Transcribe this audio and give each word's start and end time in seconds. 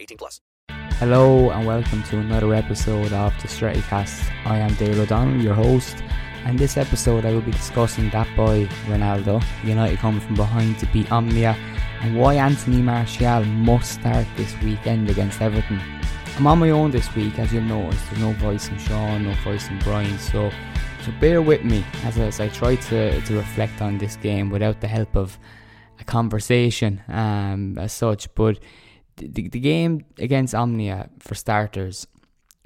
18 0.00 0.18
plus. 0.18 0.40
Hello 0.98 1.50
and 1.50 1.66
welcome 1.66 2.02
to 2.04 2.18
another 2.18 2.54
episode 2.54 3.12
of 3.12 3.32
the 3.42 3.48
Strettycast. 3.48 4.30
I 4.44 4.58
am 4.58 4.74
Dale 4.74 5.00
O'Donnell, 5.00 5.42
your 5.42 5.54
host, 5.54 6.02
and 6.44 6.58
this 6.58 6.76
episode 6.76 7.24
I 7.24 7.32
will 7.32 7.42
be 7.42 7.52
discussing 7.52 8.08
that 8.10 8.28
boy 8.36 8.66
Ronaldo, 8.86 9.42
United 9.64 9.98
coming 9.98 10.20
from 10.20 10.36
behind 10.36 10.78
to 10.78 10.86
beat 10.86 11.06
Omonia, 11.08 11.56
and 12.00 12.16
why 12.16 12.34
Anthony 12.34 12.82
Martial 12.82 13.44
must 13.44 13.92
start 13.92 14.26
this 14.36 14.54
weekend 14.62 15.10
against 15.10 15.40
Everton. 15.40 15.80
I'm 16.36 16.46
on 16.46 16.58
my 16.58 16.70
own 16.70 16.90
this 16.90 17.14
week, 17.14 17.38
as 17.38 17.52
you'll 17.52 17.64
notice. 17.64 18.00
There's 18.08 18.20
no 18.20 18.32
voice 18.32 18.68
in 18.68 18.78
Sean, 18.78 19.24
no 19.24 19.32
voice 19.44 19.68
in 19.68 19.78
Brian, 19.80 20.18
so 20.18 20.50
so 21.04 21.12
bear 21.20 21.40
with 21.40 21.62
me 21.62 21.84
as, 22.02 22.18
as 22.18 22.40
I 22.40 22.48
try 22.48 22.74
to, 22.74 23.20
to 23.20 23.34
reflect 23.36 23.80
on 23.80 23.98
this 23.98 24.16
game 24.16 24.50
without 24.50 24.80
the 24.80 24.88
help 24.88 25.14
of 25.14 25.38
a 26.00 26.04
conversation 26.04 27.00
um, 27.06 27.78
as 27.78 27.92
such. 27.92 28.34
But 28.34 28.58
the, 29.16 29.48
the 29.48 29.60
game 29.60 30.04
against 30.18 30.54
Omonia, 30.54 31.08
for 31.20 31.34
starters, 31.34 32.06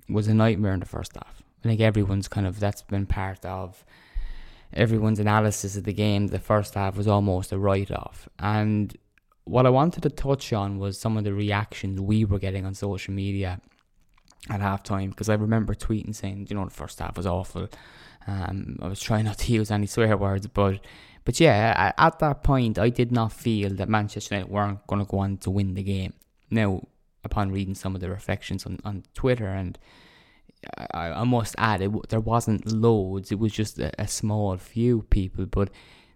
was 0.08 0.28
a 0.28 0.34
nightmare 0.34 0.74
in 0.74 0.80
the 0.80 0.86
first 0.86 1.14
half. 1.14 1.42
I 1.64 1.68
think 1.68 1.80
everyone's 1.80 2.28
kind 2.28 2.46
of 2.46 2.58
that's 2.58 2.82
been 2.82 3.06
part 3.06 3.44
of 3.44 3.84
everyone's 4.72 5.18
analysis 5.18 5.76
of 5.76 5.84
the 5.84 5.92
game. 5.92 6.28
The 6.28 6.38
first 6.38 6.74
half 6.74 6.96
was 6.96 7.06
almost 7.06 7.52
a 7.52 7.58
write 7.58 7.90
off. 7.90 8.28
And 8.38 8.96
what 9.44 9.66
I 9.66 9.70
wanted 9.70 10.02
to 10.04 10.10
touch 10.10 10.52
on 10.52 10.78
was 10.78 10.98
some 10.98 11.16
of 11.16 11.24
the 11.24 11.34
reactions 11.34 12.00
we 12.00 12.24
were 12.24 12.38
getting 12.38 12.64
on 12.66 12.74
social 12.74 13.12
media 13.12 13.60
at 14.48 14.60
halftime 14.60 15.10
because 15.10 15.28
I 15.28 15.34
remember 15.34 15.74
tweeting 15.74 16.14
saying, 16.14 16.46
you 16.48 16.56
know, 16.56 16.64
the 16.64 16.70
first 16.70 16.98
half 16.98 17.16
was 17.16 17.26
awful. 17.26 17.68
Um, 18.26 18.78
I 18.80 18.88
was 18.88 19.00
trying 19.00 19.24
not 19.24 19.38
to 19.38 19.52
use 19.58 19.70
any 19.70 19.86
swear 19.86 20.16
words, 20.16 20.46
but 20.46 20.80
but 21.24 21.38
yeah, 21.38 21.92
at 21.98 22.18
that 22.20 22.42
point, 22.42 22.78
I 22.78 22.88
did 22.88 23.12
not 23.12 23.32
feel 23.32 23.74
that 23.74 23.88
Manchester 23.88 24.36
United 24.36 24.50
weren't 24.50 24.86
going 24.86 25.04
to 25.04 25.10
go 25.10 25.18
on 25.18 25.36
to 25.38 25.50
win 25.50 25.74
the 25.74 25.82
game. 25.82 26.14
Now, 26.50 26.86
upon 27.24 27.52
reading 27.52 27.74
some 27.74 27.94
of 27.94 28.00
the 28.00 28.10
reflections 28.10 28.66
on, 28.66 28.80
on 28.84 29.04
Twitter, 29.14 29.48
and 29.48 29.78
I, 30.92 31.10
I 31.10 31.24
must 31.24 31.54
add, 31.58 31.80
it, 31.80 32.08
there 32.08 32.20
wasn't 32.20 32.70
loads, 32.70 33.32
it 33.32 33.38
was 33.38 33.52
just 33.52 33.78
a, 33.78 33.92
a 34.00 34.08
small 34.08 34.56
few 34.56 35.02
people, 35.02 35.46
but 35.46 35.70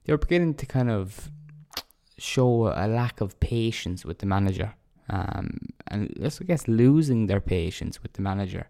they 0.04 0.12
were 0.12 0.18
beginning 0.18 0.54
to 0.54 0.66
kind 0.66 0.90
of 0.90 1.30
show 2.18 2.68
a 2.68 2.86
lack 2.86 3.20
of 3.20 3.38
patience 3.40 4.04
with 4.04 4.18
the 4.18 4.26
manager. 4.26 4.74
Um, 5.08 5.58
and 5.88 6.14
I 6.22 6.44
guess 6.44 6.66
losing 6.68 7.26
their 7.26 7.40
patience 7.40 8.02
with 8.02 8.14
the 8.14 8.22
manager. 8.22 8.66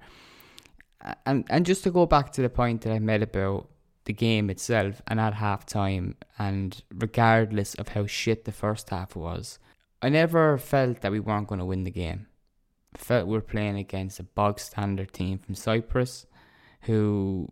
And 1.27 1.45
and 1.51 1.67
just 1.67 1.85
to 1.85 1.91
go 1.91 2.07
back 2.07 2.33
to 2.33 2.43
the 2.43 2.49
point 2.49 2.81
that 2.83 2.93
I 2.93 2.99
made 2.99 3.23
about 3.23 3.69
the 4.05 4.13
game 4.13 4.51
itself 4.51 5.01
and 5.07 5.21
at 5.21 5.35
half 5.35 5.65
time 5.65 6.17
and 6.39 6.83
regardless 6.95 7.75
of 7.75 7.89
how 7.89 8.07
shit 8.07 8.45
the 8.45 8.53
first 8.53 8.91
half 8.91 9.15
was, 9.15 9.59
I 10.05 10.11
never 10.11 10.59
felt 10.59 11.01
that 11.01 11.13
we 11.13 11.19
weren't 11.19 11.49
going 11.49 11.61
to 11.61 11.65
win 11.65 11.85
the 11.85 11.91
game. 11.91 12.27
I 12.95 12.99
felt 12.99 13.27
we 13.27 13.33
were 13.33 13.41
playing 13.41 13.79
against 13.79 14.21
a 14.21 14.23
bog 14.23 14.61
standard 14.61 15.15
team 15.15 15.39
from 15.39 15.55
Cyprus 15.55 16.27
who 16.83 17.49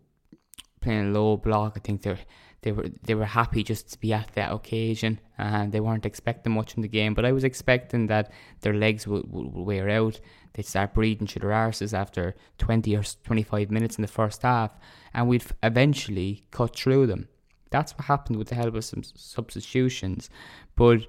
playing 0.79 1.13
low 1.13 1.35
block. 1.35 1.73
I 1.75 1.79
think 1.79 2.03
they 2.03 2.15
they 2.61 2.71
were 2.71 2.85
they 3.01 3.15
were 3.15 3.25
happy 3.25 3.63
just 3.63 3.91
to 3.93 3.99
be 3.99 4.13
at 4.13 4.33
that 4.35 4.51
occasion 4.51 5.19
and 5.39 5.71
they 5.71 5.79
weren't 5.79 6.05
expecting 6.05 6.53
much 6.53 6.75
in 6.75 6.83
the 6.83 6.87
game. 6.87 7.15
But 7.15 7.25
I 7.25 7.31
was 7.31 7.43
expecting 7.43 8.05
that 8.07 8.31
their 8.61 8.75
legs 8.75 9.07
would, 9.07 9.31
would, 9.31 9.51
would 9.51 9.65
wear 9.65 9.89
out. 9.89 10.21
They'd 10.53 10.67
start 10.67 10.93
breathing 10.93 11.25
through 11.25 11.47
their 11.47 11.57
arses 11.57 11.91
after 11.91 12.35
20 12.59 12.95
or 12.95 13.01
25 13.23 13.71
minutes 13.71 13.97
in 13.97 14.03
the 14.03 14.07
first 14.07 14.43
half, 14.43 14.77
and 15.11 15.27
we'd 15.27 15.43
eventually 15.63 16.43
cut 16.51 16.75
through 16.75 17.07
them. 17.07 17.29
That's 17.71 17.93
what 17.93 18.05
happened 18.05 18.37
with 18.37 18.49
the 18.49 18.55
help 18.55 18.75
of 18.75 18.85
some 18.85 19.01
substitutions. 19.01 20.29
But 20.75 21.07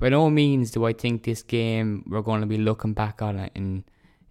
by 0.00 0.08
no 0.08 0.30
means 0.30 0.70
do 0.70 0.86
I 0.86 0.92
think 0.92 1.22
this 1.22 1.42
game 1.42 2.04
we're 2.08 2.22
going 2.22 2.40
to 2.40 2.46
be 2.46 2.58
looking 2.58 2.94
back 2.94 3.22
on 3.22 3.38
it 3.38 3.52
in, 3.54 3.84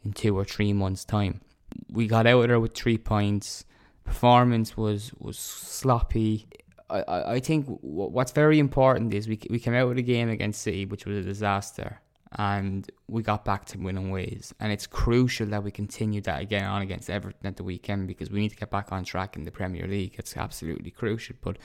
in 0.03 0.13
two 0.13 0.37
or 0.37 0.43
three 0.43 0.73
months' 0.73 1.05
time. 1.05 1.41
We 1.89 2.07
got 2.07 2.27
out 2.27 2.47
there 2.47 2.59
with 2.59 2.73
three 2.73 2.97
points. 2.97 3.65
Performance 4.03 4.75
was, 4.75 5.11
was 5.19 5.37
sloppy. 5.37 6.47
I, 6.89 7.03
I, 7.35 7.39
think 7.39 7.67
what's 7.81 8.31
very 8.31 8.57
important 8.57 9.13
is 9.13 9.27
we, 9.27 9.39
we 9.51 9.59
came 9.59 9.75
out 9.75 9.87
with 9.87 9.99
a 9.99 10.01
game 10.01 10.29
against 10.29 10.63
City, 10.63 10.85
which 10.87 11.05
was 11.05 11.19
a 11.19 11.21
disaster 11.21 12.01
and 12.33 12.89
we 13.07 13.23
got 13.23 13.43
back 13.43 13.65
to 13.65 13.77
winning 13.77 14.11
ways. 14.11 14.53
And 14.59 14.71
it's 14.71 14.85
crucial 14.85 15.47
that 15.47 15.63
we 15.63 15.71
continue 15.71 16.21
that 16.21 16.41
again 16.41 16.65
on 16.65 16.81
against 16.81 17.09
Everton 17.09 17.45
at 17.45 17.57
the 17.57 17.63
weekend 17.63 18.07
because 18.07 18.29
we 18.29 18.39
need 18.39 18.49
to 18.49 18.55
get 18.55 18.69
back 18.69 18.91
on 18.91 19.03
track 19.03 19.35
in 19.35 19.45
the 19.45 19.51
Premier 19.51 19.87
League. 19.87 20.15
It's 20.17 20.37
absolutely 20.37 20.91
crucial. 20.91 21.35
But 21.41 21.57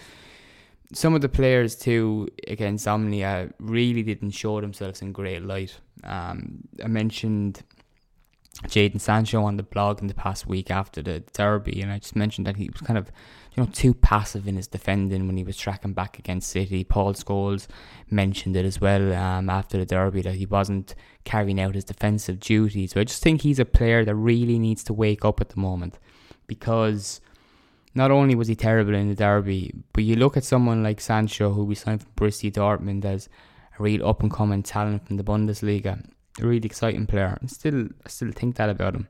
some 0.93 1.15
of 1.15 1.21
the 1.21 1.29
players 1.29 1.75
too 1.75 2.29
against 2.47 2.87
Omonia 2.87 3.53
really 3.59 4.03
didn't 4.03 4.31
show 4.31 4.61
themselves 4.61 5.03
in 5.03 5.13
great 5.13 5.43
light. 5.43 5.79
Um, 6.05 6.69
I 6.83 6.89
mentioned 6.89 7.63
Jadon 8.69 9.01
Sancho 9.01 9.43
on 9.43 9.57
the 9.57 9.63
blog 9.63 10.01
in 10.01 10.07
the 10.07 10.15
past 10.15 10.47
week 10.47 10.71
after 10.71 11.03
the 11.03 11.21
derby, 11.33 11.81
and 11.81 11.91
I 11.91 11.99
just 11.99 12.15
mentioned 12.15 12.47
that 12.47 12.57
he 12.57 12.69
was 12.69 12.81
kind 12.81 12.99
of, 12.99 13.11
you 13.55 13.63
know, 13.63 13.69
too 13.73 13.95
passive 13.95 14.47
in 14.47 14.57
his 14.57 14.69
defending 14.69 15.27
when 15.27 15.37
he 15.37 15.45
was 15.45 15.57
tracking 15.57 15.93
back 15.93 16.19
against 16.19 16.51
City. 16.51 16.85
Paul 16.85 17.15
Scholes 17.15 17.67
mentioned 18.11 18.57
it 18.57 18.65
as 18.65 18.81
well 18.81 19.13
um, 19.15 19.51
after 19.51 19.79
the 19.79 19.87
derby 19.87 20.23
that 20.23 20.37
he 20.37 20.47
wasn't 20.47 20.95
carrying 21.25 21.61
out 21.61 21.75
his 21.75 21.85
defensive 21.85 22.39
duties. 22.39 22.93
So 22.93 23.01
I 23.01 23.05
just 23.05 23.23
think 23.23 23.43
he's 23.43 23.59
a 23.59 23.65
player 23.65 24.05
that 24.05 24.15
really 24.15 24.59
needs 24.59 24.85
to 24.85 24.93
wake 24.93 25.25
up 25.25 25.41
at 25.41 25.49
the 25.49 25.61
moment 25.61 25.99
because 26.47 27.21
not 27.95 28.11
only 28.11 28.35
was 28.35 28.49
he 28.49 28.55
terrible 28.57 28.95
in 28.95 29.09
the 29.09 29.15
derby, 29.15 29.73
but 29.93 30.05
you 30.05 30.17
look 30.17 30.37
at 30.37 30.45
someone 30.45 30.83
like 30.83 31.01
Sancho, 31.01 31.53
who 31.53 31.65
we 31.65 31.75
signed 31.75 32.03
from 32.03 32.13
Borussia 32.17 32.53
Dortmund 32.53 33.05
as 33.05 33.29
a 33.79 33.83
real 33.83 34.07
up 34.07 34.23
and 34.23 34.33
coming 34.33 34.63
talent 34.63 35.07
from 35.07 35.17
the 35.17 35.25
Bundesliga 35.25 36.03
a 36.41 36.47
really 36.47 36.67
exciting 36.67 37.07
player. 37.07 37.39
I 37.43 37.47
still 37.47 37.89
I 38.05 38.09
still 38.09 38.33
think 38.33 38.57
that 38.57 38.71
about 38.71 38.95
him. 38.95 39.09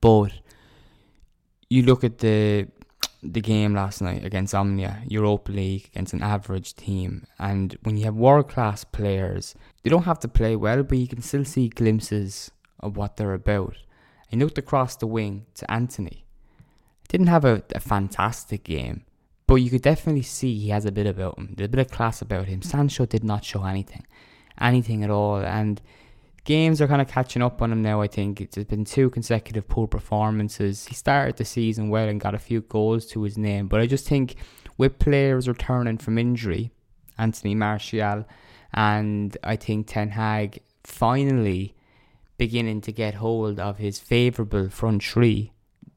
But 0.00 0.32
you 1.68 1.82
look 1.82 2.04
at 2.04 2.18
the 2.18 2.68
the 3.22 3.40
game 3.40 3.74
last 3.74 4.02
night 4.02 4.22
against 4.24 4.52
Omonia, 4.52 5.02
Europa 5.10 5.50
League 5.50 5.86
against 5.86 6.12
an 6.12 6.22
average 6.22 6.74
team, 6.74 7.26
and 7.38 7.76
when 7.82 7.96
you 7.96 8.04
have 8.04 8.14
world 8.14 8.48
class 8.48 8.84
players, 8.84 9.54
they 9.82 9.90
don't 9.90 10.04
have 10.04 10.20
to 10.20 10.28
play 10.28 10.56
well, 10.56 10.82
but 10.82 10.98
you 10.98 11.08
can 11.08 11.22
still 11.22 11.44
see 11.44 11.68
glimpses 11.68 12.50
of 12.80 12.98
what 12.98 13.16
they're 13.16 13.32
about. 13.32 13.76
I 14.30 14.36
looked 14.36 14.58
across 14.58 14.96
the 14.96 15.06
wing 15.06 15.46
to 15.54 15.70
Antony. 15.70 16.23
Didn't 17.14 17.28
have 17.28 17.44
a, 17.44 17.62
a 17.72 17.78
fantastic 17.78 18.64
game, 18.64 19.04
but 19.46 19.54
you 19.54 19.70
could 19.70 19.82
definitely 19.82 20.22
see 20.22 20.58
he 20.58 20.70
has 20.70 20.84
a 20.84 20.90
bit 20.90 21.06
about 21.06 21.38
him. 21.38 21.54
There's 21.56 21.66
a 21.66 21.70
bit 21.70 21.86
of 21.86 21.92
class 21.92 22.20
about 22.20 22.46
him. 22.46 22.60
Sancho 22.60 23.06
did 23.06 23.22
not 23.22 23.44
show 23.44 23.62
anything, 23.62 24.04
anything 24.60 25.04
at 25.04 25.10
all, 25.10 25.36
and 25.36 25.80
games 26.42 26.80
are 26.80 26.88
kind 26.88 27.00
of 27.00 27.06
catching 27.06 27.40
up 27.40 27.62
on 27.62 27.70
him 27.70 27.82
now. 27.82 28.00
I 28.00 28.08
think 28.08 28.40
it's 28.40 28.56
been 28.56 28.84
two 28.84 29.10
consecutive 29.10 29.68
poor 29.68 29.86
performances. 29.86 30.86
He 30.86 30.96
started 30.96 31.36
the 31.36 31.44
season 31.44 31.88
well 31.88 32.08
and 32.08 32.20
got 32.20 32.34
a 32.34 32.38
few 32.40 32.62
goals 32.62 33.06
to 33.12 33.22
his 33.22 33.38
name, 33.38 33.68
but 33.68 33.78
I 33.78 33.86
just 33.86 34.08
think 34.08 34.34
with 34.76 34.98
players 34.98 35.46
returning 35.46 35.98
from 35.98 36.18
injury, 36.18 36.72
Anthony 37.16 37.54
Martial, 37.54 38.24
and 38.72 39.36
I 39.44 39.54
think 39.54 39.86
Ten 39.86 40.08
Hag 40.08 40.62
finally 40.82 41.76
beginning 42.38 42.80
to 42.80 42.90
get 42.90 43.14
hold 43.14 43.60
of 43.60 43.78
his 43.78 44.00
favourable 44.00 44.68
front 44.68 45.04
three, 45.04 45.52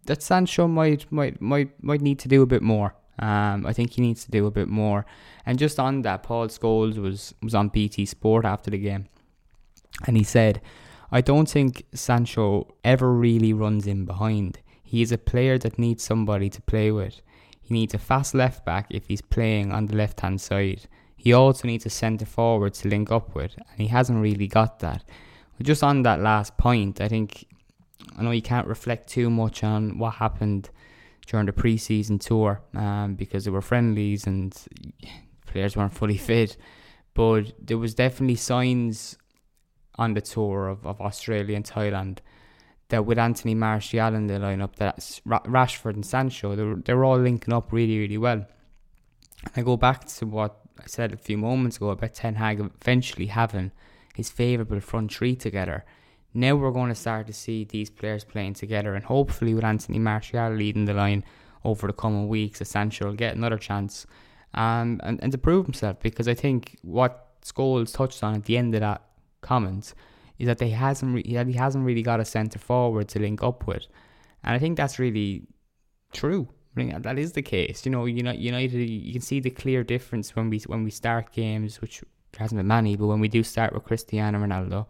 that 0.08 0.22
Sancho 0.22 0.68
might 0.68 1.10
might 1.12 1.40
might 1.42 1.72
might 1.84 2.02
need 2.02 2.20
to 2.20 2.28
do 2.28 2.42
a 2.42 2.46
bit 2.46 2.62
more. 2.62 2.96
Um, 3.20 3.66
I 3.66 3.74
think 3.74 3.94
he 3.94 4.02
needs 4.02 4.26
to 4.26 4.32
do 4.32 4.46
a 4.46 4.52
bit 4.52 4.68
more. 4.68 5.06
And 5.46 5.58
just 5.58 5.80
on 5.80 6.02
that, 6.04 6.24
Paul 6.24 6.48
Scholes 6.48 6.98
was 6.98 7.34
was 7.42 7.56
on 7.56 7.70
BT 7.70 8.06
Sport 8.06 8.46
after 8.46 8.72
the 8.72 8.78
game, 8.78 9.08
and 10.06 10.18
he 10.18 10.24
said, 10.24 10.62
"I 11.12 11.22
don't 11.22 11.50
think 11.50 11.86
Sancho 11.94 12.76
ever 12.84 13.12
really 13.14 13.54
runs 13.54 13.88
in 13.88 14.06
behind. 14.06 14.60
He 14.84 15.02
is 15.02 15.12
a 15.12 15.18
player 15.18 15.58
that 15.60 15.80
needs 15.80 16.04
somebody 16.04 16.50
to 16.50 16.62
play 16.62 16.92
with. 16.92 17.22
He 17.62 17.74
needs 17.74 17.94
a 17.94 17.98
fast 17.98 18.34
left 18.34 18.66
back 18.66 18.88
if 18.90 19.08
he's 19.08 19.22
playing 19.22 19.74
on 19.74 19.88
the 19.88 19.96
left 19.96 20.22
hand 20.22 20.40
side. 20.40 20.88
He 21.18 21.34
also 21.34 21.68
needs 21.68 21.86
a 21.86 21.90
centre 21.90 22.26
forward 22.26 22.74
to 22.76 22.88
link 22.88 23.12
up 23.12 23.36
with, 23.36 23.56
and 23.58 23.80
he 23.80 23.88
hasn't 23.88 24.22
really 24.22 24.48
got 24.48 24.80
that." 24.80 25.04
Just 25.62 25.84
on 25.84 26.04
that 26.04 26.22
last 26.22 26.56
point, 26.58 27.02
I 27.02 27.08
think 27.08 27.48
I 28.18 28.24
know 28.24 28.32
you 28.32 28.42
can't 28.42 28.68
reflect 28.68 29.10
too 29.10 29.30
much 29.30 29.64
on 29.64 29.98
what 29.98 30.16
happened 30.16 30.70
during 31.26 31.46
the 31.46 31.52
preseason 31.52 32.20
tour 32.20 32.62
um, 32.76 33.16
because 33.16 33.44
there 33.44 33.54
were 33.54 33.62
friendlies 33.62 34.26
and 34.26 34.56
players 35.46 35.76
weren't 35.76 35.94
fully 35.94 36.18
fit, 36.18 36.58
but 37.14 37.54
there 37.60 37.78
was 37.78 37.94
definitely 37.94 38.36
signs 38.36 39.18
on 39.96 40.14
the 40.14 40.22
tour 40.22 40.68
of, 40.68 40.86
of 40.86 41.02
Australia 41.02 41.56
and 41.56 41.66
Thailand 41.66 42.20
that 42.90 43.06
with 43.06 43.18
Anthony 43.18 43.54
Martial 43.54 44.14
in 44.14 44.28
the 44.28 44.36
lineup, 44.36 44.76
that 44.78 44.98
Rashford 45.26 45.96
and 45.96 46.06
Sancho, 46.06 46.56
they're, 46.56 46.76
they 46.76 46.94
were 46.94 47.04
all 47.04 47.20
linking 47.20 47.54
up 47.54 47.72
really, 47.74 48.00
really 48.00 48.18
well. 48.18 48.46
And 49.44 49.52
I 49.56 49.62
go 49.62 49.76
back 49.76 50.06
to 50.06 50.26
what 50.26 50.60
I 50.80 50.88
said 50.88 51.12
a 51.12 51.18
few 51.18 51.38
moments 51.38 51.78
ago 51.78 51.90
about 51.90 52.14
Ten 52.14 52.36
Hag 52.36 52.60
eventually 52.60 53.28
having 53.28 53.72
his 54.16 54.30
favourable 54.30 54.80
front 54.80 55.14
three 55.14 55.36
together. 55.36 55.86
Now 56.34 56.56
we're 56.56 56.72
going 56.72 56.90
to 56.90 56.96
start 56.96 57.28
to 57.28 57.34
see 57.34 57.64
these 57.64 57.90
players 57.90 58.24
playing 58.24 58.56
together, 58.56 58.96
and 58.96 59.06
hopefully, 59.06 59.54
with 59.54 59.64
Anthony 59.64 60.00
Martial 60.00 60.52
leading 60.52 60.86
the 60.86 60.94
line 60.94 61.24
over 61.64 61.88
the 61.88 61.94
coming 61.94 62.28
weeks, 62.28 62.62
Sancho 62.68 63.06
will 63.06 63.14
get 63.14 63.36
another 63.36 63.58
chance 63.58 64.06
um, 64.54 65.00
and, 65.04 65.22
and 65.24 65.32
to 65.32 65.38
prove 65.38 65.66
himself. 65.66 66.00
Because 66.00 66.28
I 66.28 66.34
think 66.34 66.78
what 66.82 67.42
Scholes 67.42 67.94
touched 67.94 68.24
on 68.24 68.36
at 68.36 68.46
the 68.46 68.58
end 68.58 68.76
of 68.76 68.82
that 68.82 69.02
comment 69.42 69.94
is 70.38 70.48
that 70.48 70.60
they 70.60 70.70
hasn't 70.70 71.16
re- 71.16 71.24
he 71.26 71.54
hasn't 71.54 71.86
really 71.86 72.04
got 72.04 72.20
a 72.20 72.26
centre 72.26 72.60
forward 72.60 73.08
to 73.10 73.20
link 73.20 73.42
up 73.42 73.66
with, 73.68 73.88
and 74.44 74.56
I 74.56 74.60
think 74.60 74.78
that's 74.78 75.00
really 75.00 75.48
true. 76.14 76.48
I 76.76 76.80
mean, 76.80 77.02
that 77.02 77.18
is 77.18 77.32
the 77.32 77.42
case. 77.42 77.86
You 77.86 77.92
know, 77.92 78.06
United, 78.06 78.74
you 78.74 79.12
can 79.12 79.22
see 79.22 79.40
the 79.40 79.50
clear 79.50 79.84
difference 79.84 80.36
when 80.36 80.50
we 80.50 80.60
when 80.68 80.84
we 80.84 80.92
start 80.92 81.32
games, 81.32 81.82
which 81.82 82.04
hasn't 82.38 82.60
been 82.60 82.68
many, 82.68 82.96
but 82.96 83.08
when 83.08 83.20
we 83.20 83.28
do 83.28 83.42
start 83.42 83.74
with 83.74 83.84
Cristiano 83.84 84.38
Ronaldo, 84.40 84.86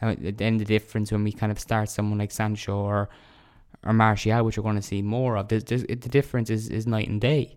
and 0.00 0.36
then 0.38 0.58
the 0.58 0.64
difference 0.64 1.12
when 1.12 1.24
we 1.24 1.32
kind 1.32 1.52
of 1.52 1.58
start 1.58 1.88
someone 1.88 2.18
like 2.18 2.30
Sancho 2.30 2.76
or 2.76 3.08
or 3.84 3.92
Martial, 3.92 4.44
which 4.44 4.58
we're 4.58 4.64
going 4.64 4.76
to 4.76 4.82
see 4.82 5.02
more 5.02 5.36
of, 5.36 5.48
there's, 5.48 5.64
there's, 5.64 5.82
the 5.82 5.96
difference 5.96 6.50
is, 6.50 6.68
is 6.68 6.86
night 6.86 7.08
and 7.08 7.20
day. 7.20 7.56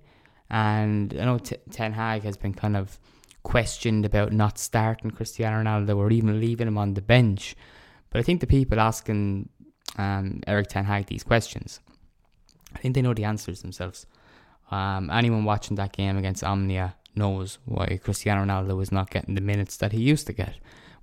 And 0.50 1.15
I 1.19 1.25
know 1.25 1.39
T- 1.39 1.57
Ten 1.71 1.94
Hag 1.94 2.24
has 2.24 2.38
been 2.38 2.53
kind 2.53 2.77
of 2.77 3.00
questioned 3.44 4.06
about 4.06 4.31
not 4.31 4.57
starting 4.57 5.12
Cristiano 5.12 5.63
Ronaldo 5.63 5.97
or 5.97 6.12
even 6.12 6.39
leaving 6.39 6.68
him 6.68 6.77
on 6.77 6.94
the 6.94 7.01
bench. 7.01 7.56
But 8.09 8.19
I 8.19 8.24
think 8.24 8.41
the 8.41 8.47
people 8.47 8.80
asking 8.80 9.50
um, 9.97 10.41
Erik 10.45 10.68
Ten 10.68 10.86
Hag 10.86 11.07
these 11.07 11.24
questions, 11.24 11.80
I 12.75 12.80
think 12.80 12.95
they 12.95 13.01
know 13.01 13.13
the 13.13 13.24
answers 13.24 13.62
themselves. 13.62 14.06
Um, 14.71 15.09
anyone 15.09 15.45
watching 15.45 15.77
that 15.77 15.94
game 15.94 16.18
against 16.18 16.44
Omonia 16.44 16.94
knows 17.15 17.57
why 17.65 18.00
Cristiano 18.03 18.45
Ronaldo 18.45 18.77
was 18.77 18.91
not 18.91 19.09
getting 19.09 19.36
the 19.36 19.41
minutes 19.41 19.77
that 19.77 19.91
he 19.91 20.01
used 20.01 20.27
to 20.27 20.33
get, 20.33 20.56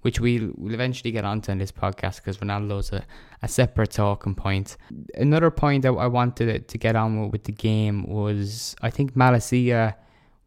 which 0.06 0.20
we'll, 0.20 0.52
we'll 0.56 0.72
eventually 0.72 1.10
get 1.10 1.24
onto 1.24 1.50
in 1.50 1.58
this 1.58 1.72
podcast 1.72 2.18
because 2.18 2.38
Ronaldo's 2.38 2.92
a, 2.92 3.04
a 3.42 3.48
separate 3.48 3.90
talking 3.90 4.36
point. 4.36 4.76
Another 5.14 5.50
point 5.50 5.82
that 5.82 5.94
I 5.94 6.06
wanted 6.06 6.68
to 6.68 6.78
get 6.78 6.94
on 6.94 7.22
with, 7.22 7.32
with 7.32 7.42
the 7.42 7.50
game 7.50 8.04
was 8.06 8.76
I 8.82 8.90
think 8.90 9.16
Malacia 9.16 9.96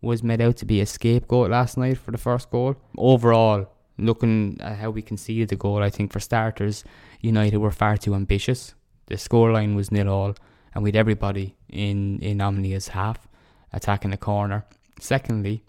was 0.02 0.24
made 0.24 0.40
out 0.40 0.56
to 0.62 0.66
be 0.66 0.80
a 0.80 0.86
scapegoat 0.86 1.52
last 1.52 1.78
night 1.78 1.98
for 1.98 2.12
the 2.12 2.18
first 2.18 2.50
goal. 2.50 2.78
Overall, 2.98 3.68
looking 3.98 4.56
at 4.62 4.78
how 4.78 4.92
we 4.92 5.02
conceded 5.02 5.50
the 5.50 5.58
goal, 5.58 5.84
I 5.84 5.90
think 5.90 6.14
for 6.14 6.22
starters, 6.22 6.86
United 7.20 7.58
were 7.58 7.70
far 7.70 7.98
too 7.98 8.16
ambitious. 8.16 8.76
The 9.08 9.16
scoreline 9.16 9.76
was 9.76 9.92
nil 9.92 10.08
all, 10.08 10.36
and 10.74 10.86
with 10.86 10.96
everybody 10.96 11.58
in 11.68 12.20
in 12.20 12.38
Omonia's 12.38 12.88
half 12.88 13.28
attacking 13.74 14.12
the 14.12 14.18
corner. 14.32 14.64
Secondly, 15.02 15.64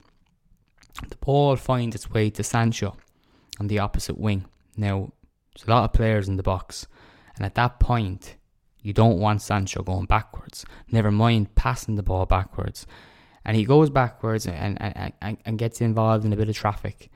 the 1.08 1.16
ball 1.16 1.56
finds 1.56 1.96
its 1.96 2.08
way 2.08 2.30
to 2.30 2.44
Sancho 2.44 2.96
on 3.60 3.68
the 3.68 3.78
opposite 3.78 4.18
wing. 4.18 4.46
Now, 4.76 5.12
there's 5.54 5.68
a 5.68 5.70
lot 5.70 5.84
of 5.84 5.92
players 5.92 6.28
in 6.28 6.36
the 6.36 6.42
box, 6.42 6.86
and 7.36 7.44
at 7.44 7.54
that 7.54 7.78
point, 7.78 8.36
you 8.82 8.92
don't 8.92 9.18
want 9.18 9.42
Sancho 9.42 9.82
going 9.82 10.06
backwards. 10.06 10.64
Never 10.90 11.10
mind 11.10 11.54
passing 11.54 11.96
the 11.96 12.02
ball 12.02 12.24
backwards. 12.26 12.86
And 13.44 13.56
he 13.56 13.64
goes 13.64 13.90
backwards 13.90 14.46
and, 14.46 14.80
and, 14.80 15.12
and, 15.20 15.36
and 15.44 15.58
gets 15.58 15.80
involved 15.80 16.24
in 16.24 16.32
a 16.32 16.36
bit 16.36 16.48
of 16.48 16.56
traffic. 16.56 17.10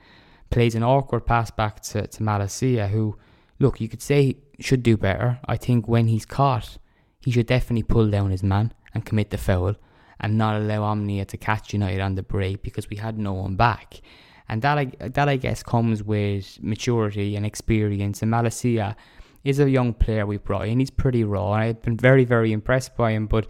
Plays 0.51 0.75
an 0.75 0.83
awkward 0.83 1.25
pass 1.25 1.49
back 1.49 1.81
to, 1.81 2.07
to 2.07 2.23
Malacia, 2.23 2.87
who, 2.89 3.17
look, 3.59 3.81
you 3.81 3.89
could 3.89 4.01
say 4.01 4.37
should 4.59 4.83
do 4.83 4.95
better. 4.95 5.39
I 5.45 5.57
think 5.57 5.87
when 5.87 6.07
he's 6.07 6.25
caught, 6.25 6.77
he 7.19 7.31
should 7.31 7.47
definitely 7.47 7.83
pull 7.83 8.09
down 8.09 8.31
his 8.31 8.43
man 8.43 8.73
and 8.93 9.05
commit 9.05 9.31
the 9.31 9.37
foul 9.37 9.75
and 10.19 10.37
not 10.37 10.55
allow 10.55 10.81
Omonia 10.93 11.27
to 11.27 11.37
catch 11.37 11.73
United 11.73 11.99
on 11.99 12.15
the 12.15 12.23
break 12.23 12.61
because 12.61 12.89
we 12.89 12.97
had 12.97 13.17
no 13.17 13.33
one 13.33 13.55
back. 13.55 14.01
And 14.47 14.61
that 14.61 14.77
I, 14.77 14.85
that 14.99 15.27
I 15.27 15.37
guess 15.37 15.63
comes 15.63 16.03
with 16.03 16.61
maturity 16.61 17.35
and 17.35 17.45
experience. 17.45 18.21
And 18.21 18.31
Malacia 18.31 18.95
is 19.43 19.59
a 19.59 19.69
young 19.69 19.93
player 19.93 20.25
we 20.25 20.37
brought 20.37 20.67
in. 20.67 20.79
He's 20.79 20.91
pretty 20.91 21.23
raw. 21.23 21.51
I've 21.51 21.81
been 21.81 21.97
very, 21.97 22.25
very 22.25 22.51
impressed 22.51 22.95
by 22.95 23.11
him. 23.11 23.27
But 23.27 23.47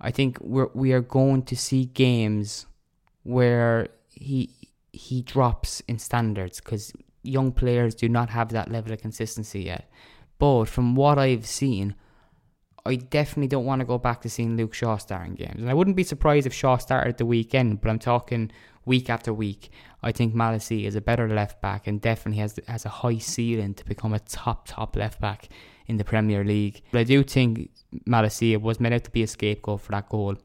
I 0.00 0.10
think 0.10 0.38
we're, 0.40 0.68
we 0.74 0.92
are 0.92 1.00
going 1.00 1.42
to 1.44 1.56
see 1.56 1.86
games 1.86 2.66
where 3.22 3.88
he 4.08 4.50
he 4.92 5.22
drops 5.22 5.80
in 5.86 5.98
standards 5.98 6.60
because 6.60 6.92
young 7.22 7.52
players 7.52 7.94
do 7.94 8.08
not 8.08 8.30
have 8.30 8.48
that 8.50 8.70
level 8.70 8.92
of 8.92 9.00
consistency 9.00 9.62
yet. 9.62 9.90
But 10.38 10.64
from 10.64 10.94
what 10.94 11.18
I've 11.18 11.46
seen, 11.46 11.94
I 12.84 12.96
definitely 12.96 13.48
don't 13.48 13.66
want 13.66 13.80
to 13.80 13.84
go 13.84 13.98
back 13.98 14.22
to 14.22 14.30
seeing 14.30 14.56
Luke 14.56 14.74
Shaw 14.74 14.96
starting 14.96 15.34
games. 15.34 15.60
And 15.60 15.70
I 15.70 15.74
wouldn't 15.74 15.96
be 15.96 16.02
surprised 16.02 16.46
if 16.46 16.54
Shaw 16.54 16.78
started 16.78 17.18
the 17.18 17.26
weekend, 17.26 17.80
but 17.80 17.90
I'm 17.90 17.98
talking 17.98 18.50
week 18.84 19.10
after 19.10 19.32
week. 19.32 19.70
I 20.02 20.12
think 20.12 20.34
Malacia 20.34 20.86
is 20.86 20.94
a 20.94 21.00
better 21.00 21.28
left 21.28 21.60
back 21.60 21.86
and 21.86 22.00
definitely 22.00 22.40
has 22.40 22.58
has 22.66 22.84
a 22.84 22.88
high 22.88 23.18
ceiling 23.18 23.74
to 23.74 23.84
become 23.84 24.14
a 24.14 24.20
top 24.20 24.66
top 24.66 24.96
left 24.96 25.20
back 25.20 25.48
in 25.86 25.96
the 25.96 26.04
Premier 26.04 26.44
League. 26.44 26.82
But 26.92 27.00
I 27.00 27.04
do 27.04 27.22
think 27.22 27.70
Malacia 28.06 28.60
was 28.60 28.80
meant 28.80 28.94
out 28.94 29.04
to 29.04 29.10
be 29.10 29.22
a 29.22 29.26
scapegoat 29.26 29.80
for 29.80 29.92
that 29.92 30.08
goal. 30.08 30.36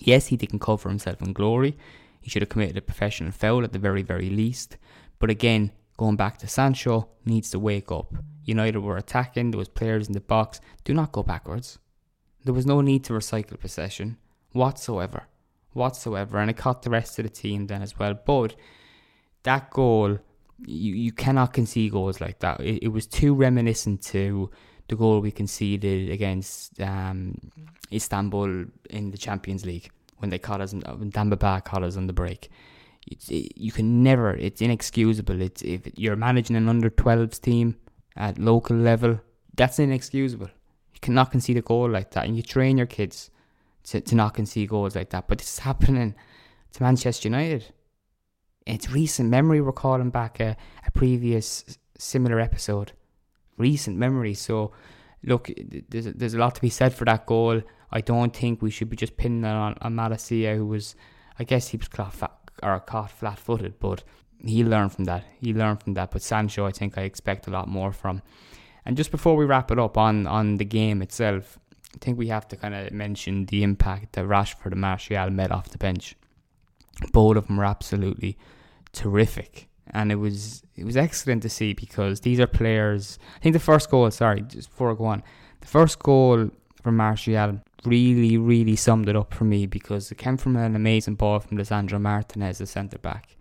Yes, 0.00 0.28
he 0.28 0.36
didn't 0.36 0.60
cover 0.60 0.88
himself 0.88 1.20
in 1.20 1.32
glory. 1.32 1.76
He 2.20 2.30
should 2.30 2.42
have 2.42 2.48
committed 2.48 2.76
a 2.76 2.82
professional 2.82 3.32
foul 3.32 3.64
at 3.64 3.72
the 3.72 3.78
very 3.78 4.02
very 4.02 4.30
least. 4.30 4.76
But 5.18 5.30
again, 5.30 5.72
going 5.96 6.16
back 6.16 6.38
to 6.38 6.48
Sancho 6.48 7.08
needs 7.24 7.50
to 7.50 7.58
wake 7.58 7.92
up. 7.92 8.14
United 8.44 8.80
were 8.80 8.96
attacking, 8.96 9.50
there 9.50 9.58
was 9.58 9.68
players 9.68 10.08
in 10.08 10.14
the 10.14 10.20
box. 10.20 10.60
Do 10.84 10.94
not 10.94 11.12
go 11.12 11.22
backwards. 11.22 11.78
There 12.44 12.54
was 12.54 12.66
no 12.66 12.80
need 12.80 13.04
to 13.04 13.12
recycle 13.12 13.58
possession 13.60 14.16
whatsoever. 14.52 15.28
Whatsoever. 15.72 16.38
And 16.38 16.50
it 16.50 16.56
caught 16.56 16.82
the 16.82 16.90
rest 16.90 17.18
of 17.18 17.24
the 17.24 17.30
team 17.30 17.66
then 17.66 17.82
as 17.82 17.98
well. 17.98 18.14
But 18.14 18.54
that 19.44 19.70
goal, 19.70 20.18
you, 20.66 20.94
you 20.94 21.12
cannot 21.12 21.52
concede 21.52 21.92
goals 21.92 22.20
like 22.20 22.40
that. 22.40 22.60
It, 22.60 22.84
it 22.84 22.88
was 22.88 23.06
too 23.06 23.34
reminiscent 23.34 24.02
to 24.04 24.50
the 24.88 24.96
goal 24.96 25.20
we 25.20 25.30
conceded 25.30 26.10
against 26.10 26.80
um, 26.80 27.38
Istanbul 27.92 28.66
in 28.90 29.10
the 29.10 29.18
Champions 29.18 29.64
League 29.64 29.90
when 30.18 30.30
they 30.30 30.38
caught 30.38 30.60
us, 30.60 30.72
when 30.72 31.10
Demba 31.10 31.36
Ba 31.36 31.62
caught 31.64 31.82
us 31.82 31.96
on 31.96 32.06
the 32.06 32.12
break. 32.12 32.50
It's, 33.06 33.28
it, 33.30 33.56
you 33.56 33.72
can 33.72 34.02
never, 34.02 34.34
it's 34.34 34.60
inexcusable. 34.60 35.40
It's 35.40 35.62
If 35.62 35.82
you're 35.96 36.16
managing 36.16 36.56
an 36.56 36.68
under 36.68 36.90
12s 36.90 37.40
team, 37.40 37.76
at 38.16 38.38
local 38.38 38.76
level, 38.76 39.20
that's 39.56 39.78
inexcusable. 39.78 40.48
You 40.94 41.00
cannot 41.00 41.30
concede 41.30 41.56
a 41.56 41.62
goal 41.62 41.88
like 41.88 42.10
that, 42.12 42.26
and 42.26 42.36
you 42.36 42.42
train 42.42 42.76
your 42.76 42.86
kids 42.86 43.30
to, 43.84 44.00
to 44.00 44.14
not 44.14 44.34
concede 44.34 44.68
goals 44.68 44.96
like 44.96 45.10
that. 45.10 45.28
But 45.28 45.38
this 45.38 45.52
is 45.54 45.58
happening 45.60 46.14
to 46.72 46.82
Manchester 46.82 47.28
United. 47.28 47.72
It's 48.66 48.90
recent 48.90 49.28
memory. 49.28 49.60
We're 49.60 49.72
calling 49.72 50.10
back 50.10 50.40
a, 50.40 50.56
a 50.86 50.90
previous 50.92 51.78
similar 51.98 52.40
episode. 52.40 52.92
Recent 53.58 53.96
memory. 53.96 54.34
So, 54.34 54.72
look, 55.24 55.50
there's, 55.88 56.06
there's 56.06 56.34
a 56.34 56.38
lot 56.38 56.54
to 56.54 56.60
be 56.60 56.70
said 56.70 56.94
for 56.94 57.04
that 57.04 57.26
goal. 57.26 57.62
I 57.90 58.00
don't 58.00 58.34
think 58.34 58.62
we 58.62 58.70
should 58.70 58.88
be 58.88 58.96
just 58.96 59.16
pinning 59.16 59.42
that 59.42 59.54
on, 59.54 59.76
on 59.82 59.94
Malacia, 59.94 60.56
who 60.56 60.66
was, 60.66 60.94
I 61.38 61.44
guess 61.44 61.68
he 61.68 61.76
was 61.76 61.88
caught, 61.88 62.14
fat, 62.14 62.32
or 62.62 62.80
caught 62.80 63.10
flat 63.10 63.38
footed, 63.38 63.78
but 63.78 64.02
he 64.44 64.64
learned 64.64 64.92
from 64.92 65.04
that. 65.04 65.24
He 65.40 65.52
learned 65.52 65.82
from 65.82 65.94
that. 65.94 66.10
But 66.10 66.22
Sancho, 66.22 66.66
I 66.66 66.72
think 66.72 66.96
I 66.96 67.02
expect 67.02 67.46
a 67.46 67.50
lot 67.50 67.68
more 67.68 67.92
from. 67.92 68.22
And 68.84 68.96
just 68.96 69.10
before 69.10 69.36
we 69.36 69.44
wrap 69.44 69.70
it 69.70 69.78
up 69.78 69.96
on 69.96 70.26
on 70.26 70.56
the 70.56 70.64
game 70.64 71.02
itself, 71.02 71.58
I 71.94 71.98
think 72.00 72.18
we 72.18 72.28
have 72.28 72.48
to 72.48 72.56
kind 72.56 72.74
of 72.74 72.92
mention 72.92 73.46
the 73.46 73.62
impact 73.62 74.14
that 74.14 74.24
Rashford 74.24 74.72
and 74.72 74.80
Martial 74.80 75.30
made 75.30 75.50
off 75.50 75.68
the 75.68 75.78
bench. 75.78 76.14
Both 77.12 77.36
of 77.36 77.46
them 77.46 77.56
were 77.56 77.64
absolutely 77.64 78.36
terrific, 78.92 79.68
and 79.90 80.12
it 80.12 80.16
was 80.16 80.62
it 80.76 80.84
was 80.84 80.96
excellent 80.96 81.42
to 81.42 81.48
see 81.48 81.72
because 81.72 82.20
these 82.20 82.40
are 82.40 82.46
players. 82.46 83.18
I 83.36 83.38
think 83.40 83.52
the 83.52 83.60
first 83.60 83.90
goal, 83.90 84.10
sorry, 84.10 84.42
just 84.42 84.70
before 84.70 84.90
I 84.92 84.94
go 84.94 85.04
on, 85.06 85.22
the 85.60 85.66
first 85.66 85.98
goal 85.98 86.50
from 86.82 86.96
Martial 86.96 87.60
really, 87.84 88.38
really 88.38 88.76
summed 88.76 89.08
it 89.08 89.16
up 89.16 89.34
for 89.34 89.44
me 89.44 89.66
because 89.66 90.10
it 90.10 90.18
came 90.18 90.36
from 90.36 90.56
an 90.56 90.76
amazing 90.76 91.14
ball 91.14 91.40
from 91.40 91.58
Lisandro 91.58 92.00
Martinez, 92.00 92.58
the 92.58 92.66
centre 92.66 92.98
back, 92.98 93.36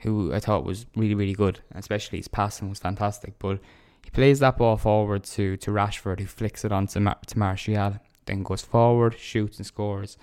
who 0.00 0.32
I 0.32 0.40
thought 0.40 0.64
was 0.64 0.86
really, 0.96 1.14
really 1.14 1.32
good, 1.32 1.60
especially 1.74 2.18
his 2.18 2.28
passing 2.28 2.68
was 2.68 2.78
fantastic. 2.78 3.38
But 3.38 3.60
plays 4.16 4.38
that 4.38 4.56
ball 4.56 4.78
forward 4.78 5.22
to, 5.24 5.58
to 5.58 5.70
Rashford, 5.70 6.20
who 6.20 6.26
flicks 6.26 6.64
it 6.64 6.72
on 6.72 6.86
to, 6.86 7.00
Mar- 7.00 7.18
to 7.26 7.38
Martial, 7.38 8.00
then 8.24 8.42
goes 8.44 8.62
forward, 8.62 9.18
shoots 9.18 9.58
and 9.58 9.66
scores. 9.66 10.16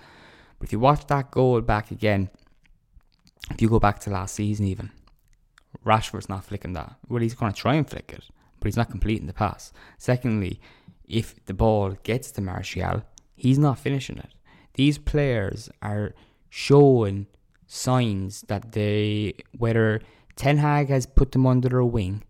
But 0.58 0.66
if 0.66 0.72
you 0.72 0.80
watch 0.80 1.06
that 1.06 1.30
goal 1.30 1.60
back 1.60 1.92
again, 1.92 2.28
if 3.52 3.62
you 3.62 3.68
go 3.68 3.78
back 3.78 4.00
to 4.00 4.10
last 4.10 4.34
season 4.34 4.66
even, 4.66 4.90
Rashford's 5.86 6.28
not 6.28 6.44
flicking 6.44 6.72
that. 6.72 6.96
Well, 7.08 7.22
he's 7.22 7.34
going 7.34 7.52
to 7.52 7.56
try 7.56 7.74
and 7.74 7.88
flick 7.88 8.12
it, 8.12 8.24
but 8.58 8.66
he's 8.66 8.76
not 8.76 8.90
completing 8.90 9.28
the 9.28 9.32
pass. 9.32 9.72
Secondly, 9.96 10.60
if 11.06 11.44
the 11.44 11.54
ball 11.54 11.96
gets 12.02 12.32
to 12.32 12.40
Martial, 12.40 13.04
he's 13.36 13.60
not 13.60 13.78
finishing 13.78 14.18
it. 14.18 14.34
These 14.72 14.98
players 14.98 15.70
are 15.82 16.14
showing 16.50 17.28
signs 17.68 18.42
that 18.48 18.72
they, 18.72 19.34
whether 19.56 20.00
Ten 20.34 20.58
Hag 20.58 20.88
has 20.88 21.06
put 21.06 21.30
them 21.30 21.46
under 21.46 21.68
their 21.68 21.84
wing, 21.84 22.24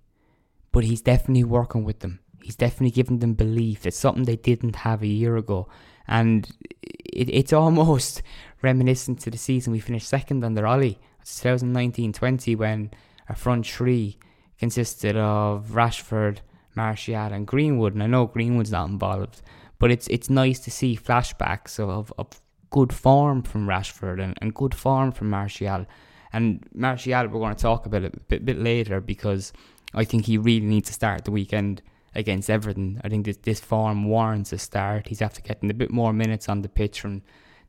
but 0.74 0.82
he's 0.82 1.00
definitely 1.00 1.44
working 1.44 1.84
with 1.84 2.00
them. 2.00 2.18
He's 2.42 2.56
definitely 2.56 2.90
giving 2.90 3.20
them 3.20 3.34
belief. 3.34 3.86
It's 3.86 3.96
something 3.96 4.24
they 4.24 4.34
didn't 4.34 4.74
have 4.74 5.02
a 5.02 5.06
year 5.06 5.36
ago. 5.36 5.68
And 6.08 6.50
it, 6.82 7.30
it's 7.30 7.52
almost 7.62 8.22
reminiscent 8.60 9.20
to 9.20 9.30
the 9.30 9.38
season 9.38 9.72
we 9.72 9.78
finished 9.78 10.08
second 10.08 10.44
under 10.44 10.66
Ole. 10.66 10.98
2019-20 11.24 12.56
when 12.58 12.90
our 13.28 13.36
front 13.36 13.66
three 13.66 14.18
consisted 14.58 15.16
of 15.16 15.68
Rashford, 15.68 16.38
Martial 16.74 17.32
and 17.32 17.46
Greenwood. 17.46 17.94
And 17.94 18.02
I 18.02 18.08
know 18.08 18.26
Greenwood's 18.26 18.72
not 18.72 18.88
involved, 18.88 19.42
but 19.78 19.92
it's 19.92 20.08
it's 20.08 20.28
nice 20.28 20.58
to 20.60 20.72
see 20.72 20.96
flashbacks 20.96 21.78
of, 21.78 22.12
of 22.18 22.40
good 22.70 22.92
form 22.92 23.42
from 23.42 23.68
Rashford 23.68 24.20
and, 24.20 24.36
and 24.42 24.52
good 24.52 24.74
form 24.74 25.12
from 25.12 25.30
Martial. 25.30 25.86
And 26.32 26.66
Martial, 26.74 27.28
we're 27.28 27.38
going 27.38 27.54
to 27.54 27.62
talk 27.62 27.86
about 27.86 28.02
it 28.02 28.16
a 28.16 28.20
bit, 28.20 28.44
bit 28.44 28.58
later 28.58 29.00
because 29.00 29.52
I 29.94 30.04
think 30.04 30.26
he 30.26 30.38
really 30.38 30.66
needs 30.66 30.88
to 30.88 30.94
start 30.94 31.24
the 31.24 31.30
weekend 31.30 31.82
against 32.14 32.50
Everton. 32.50 33.00
I 33.04 33.08
think 33.08 33.24
this, 33.24 33.36
this 33.38 33.60
form 33.60 34.04
warrants 34.04 34.52
a 34.52 34.58
start. 34.58 35.08
He's 35.08 35.22
after 35.22 35.40
getting 35.40 35.70
a 35.70 35.74
bit 35.74 35.90
more 35.90 36.12
minutes 36.12 36.48
on 36.48 36.62
the 36.62 36.68
pitch 36.68 37.00
from 37.00 37.22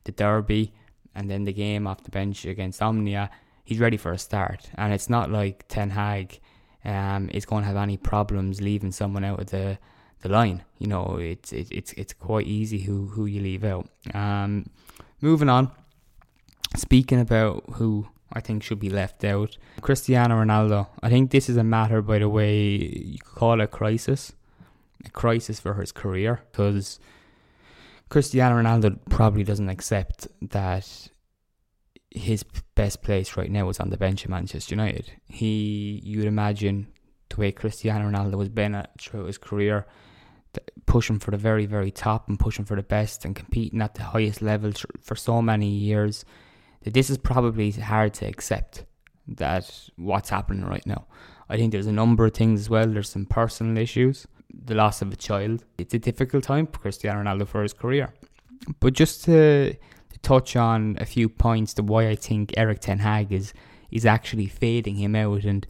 the 0.04 0.12
derby 0.12 0.72
and 1.14 1.30
then 1.30 1.44
the 1.44 1.52
game 1.52 1.86
off 1.86 2.04
the 2.04 2.10
bench 2.10 2.44
against 2.44 2.80
Omonia. 2.80 3.28
He's 3.64 3.78
ready 3.78 3.96
for 3.96 4.12
a 4.12 4.18
start. 4.18 4.70
And 4.76 4.92
it's 4.92 5.10
not 5.10 5.30
like 5.30 5.66
Ten 5.68 5.90
Hag 5.90 6.40
um, 6.84 7.28
is 7.32 7.44
going 7.44 7.62
to 7.62 7.68
have 7.68 7.76
any 7.76 7.96
problems 7.96 8.60
leaving 8.60 8.92
someone 8.92 9.24
out 9.24 9.40
of 9.40 9.46
the 9.46 9.78
the 10.22 10.28
line. 10.28 10.64
You 10.78 10.86
know, 10.86 11.18
it's 11.20 11.52
it, 11.52 11.68
it's 11.70 11.92
it's 11.92 12.12
quite 12.12 12.46
easy 12.46 12.78
who 12.78 13.06
who 13.08 13.26
you 13.26 13.40
leave 13.40 13.64
out. 13.64 13.88
Um, 14.14 14.66
moving 15.20 15.48
on. 15.48 15.70
Speaking 16.76 17.20
about 17.20 17.64
who 17.74 18.08
I 18.36 18.40
think 18.40 18.62
should 18.62 18.78
be 18.78 18.90
left 18.90 19.24
out, 19.24 19.56
Cristiano 19.80 20.34
Ronaldo. 20.36 20.88
I 21.02 21.08
think 21.08 21.30
this 21.30 21.48
is 21.48 21.56
a 21.56 21.64
matter, 21.64 22.02
by 22.02 22.18
the 22.18 22.28
way, 22.28 22.66
you 22.66 23.18
could 23.18 23.34
call 23.34 23.60
it 23.60 23.64
a 23.64 23.66
crisis, 23.66 24.32
a 25.06 25.10
crisis 25.10 25.58
for 25.58 25.72
his 25.74 25.90
career, 25.90 26.42
because 26.52 27.00
Cristiano 28.10 28.56
Ronaldo 28.60 28.98
probably 29.08 29.42
doesn't 29.42 29.70
accept 29.70 30.28
that 30.42 31.08
his 32.10 32.44
best 32.74 33.02
place 33.02 33.36
right 33.38 33.50
now 33.50 33.68
is 33.70 33.80
on 33.80 33.90
the 33.90 33.96
bench 33.96 34.24
at 34.24 34.30
Manchester 34.30 34.74
United. 34.74 35.12
He, 35.24 36.02
you'd 36.04 36.26
imagine, 36.26 36.88
the 37.30 37.36
way 37.36 37.52
Cristiano 37.52 38.10
Ronaldo 38.10 38.38
has 38.38 38.50
been 38.50 38.74
at 38.74 39.00
throughout 39.00 39.26
his 39.26 39.38
career, 39.38 39.86
pushing 40.84 41.18
for 41.18 41.30
the 41.30 41.36
very, 41.36 41.66
very 41.66 41.90
top 41.90 42.28
and 42.28 42.38
pushing 42.38 42.64
for 42.66 42.76
the 42.76 42.82
best 42.82 43.24
and 43.24 43.34
competing 43.34 43.82
at 43.82 43.94
the 43.94 44.02
highest 44.02 44.42
level 44.42 44.72
for 45.02 45.16
so 45.16 45.40
many 45.40 45.68
years, 45.68 46.24
this 46.90 47.10
is 47.10 47.18
probably 47.18 47.70
hard 47.72 48.14
to 48.14 48.26
accept 48.26 48.84
that 49.28 49.88
what's 49.96 50.30
happening 50.30 50.64
right 50.64 50.86
now. 50.86 51.06
I 51.48 51.56
think 51.56 51.72
there's 51.72 51.86
a 51.86 51.92
number 51.92 52.26
of 52.26 52.34
things 52.34 52.60
as 52.60 52.70
well. 52.70 52.86
There's 52.86 53.08
some 53.08 53.26
personal 53.26 53.76
issues, 53.78 54.26
the 54.52 54.74
loss 54.74 55.02
of 55.02 55.12
a 55.12 55.16
child. 55.16 55.64
It's 55.78 55.94
a 55.94 55.98
difficult 55.98 56.44
time 56.44 56.66
for 56.66 56.78
Cristiano 56.78 57.22
Ronaldo 57.22 57.46
for 57.46 57.62
his 57.62 57.72
career. 57.72 58.12
But 58.80 58.94
just 58.94 59.24
to 59.24 59.74
touch 60.22 60.56
on 60.56 60.96
a 61.00 61.04
few 61.04 61.28
points 61.28 61.74
to 61.74 61.82
why 61.82 62.08
I 62.08 62.16
think 62.16 62.52
Erik 62.56 62.80
Ten 62.80 62.98
Hag 62.98 63.32
is 63.32 63.52
is 63.90 64.04
actually 64.04 64.46
fading 64.46 64.96
him 64.96 65.14
out, 65.14 65.44
and 65.44 65.66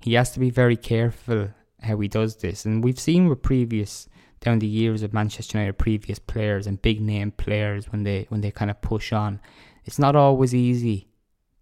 he 0.00 0.14
has 0.14 0.30
to 0.32 0.40
be 0.40 0.50
very 0.50 0.76
careful 0.76 1.48
how 1.82 1.98
he 1.98 2.08
does 2.08 2.36
this. 2.36 2.64
And 2.64 2.82
we've 2.82 2.98
seen 2.98 3.28
with 3.28 3.42
previous 3.42 4.08
down 4.40 4.60
the 4.60 4.66
years 4.66 5.02
of 5.02 5.12
Manchester 5.12 5.58
United 5.58 5.78
previous 5.78 6.18
players 6.18 6.66
and 6.66 6.80
big 6.80 7.00
name 7.00 7.32
players 7.32 7.90
when 7.90 8.04
they 8.04 8.26
when 8.28 8.40
they 8.42 8.50
kind 8.50 8.70
of 8.70 8.80
push 8.80 9.12
on, 9.12 9.40
it's 9.86 9.98
not 9.98 10.14
always 10.14 10.54
easy 10.54 11.08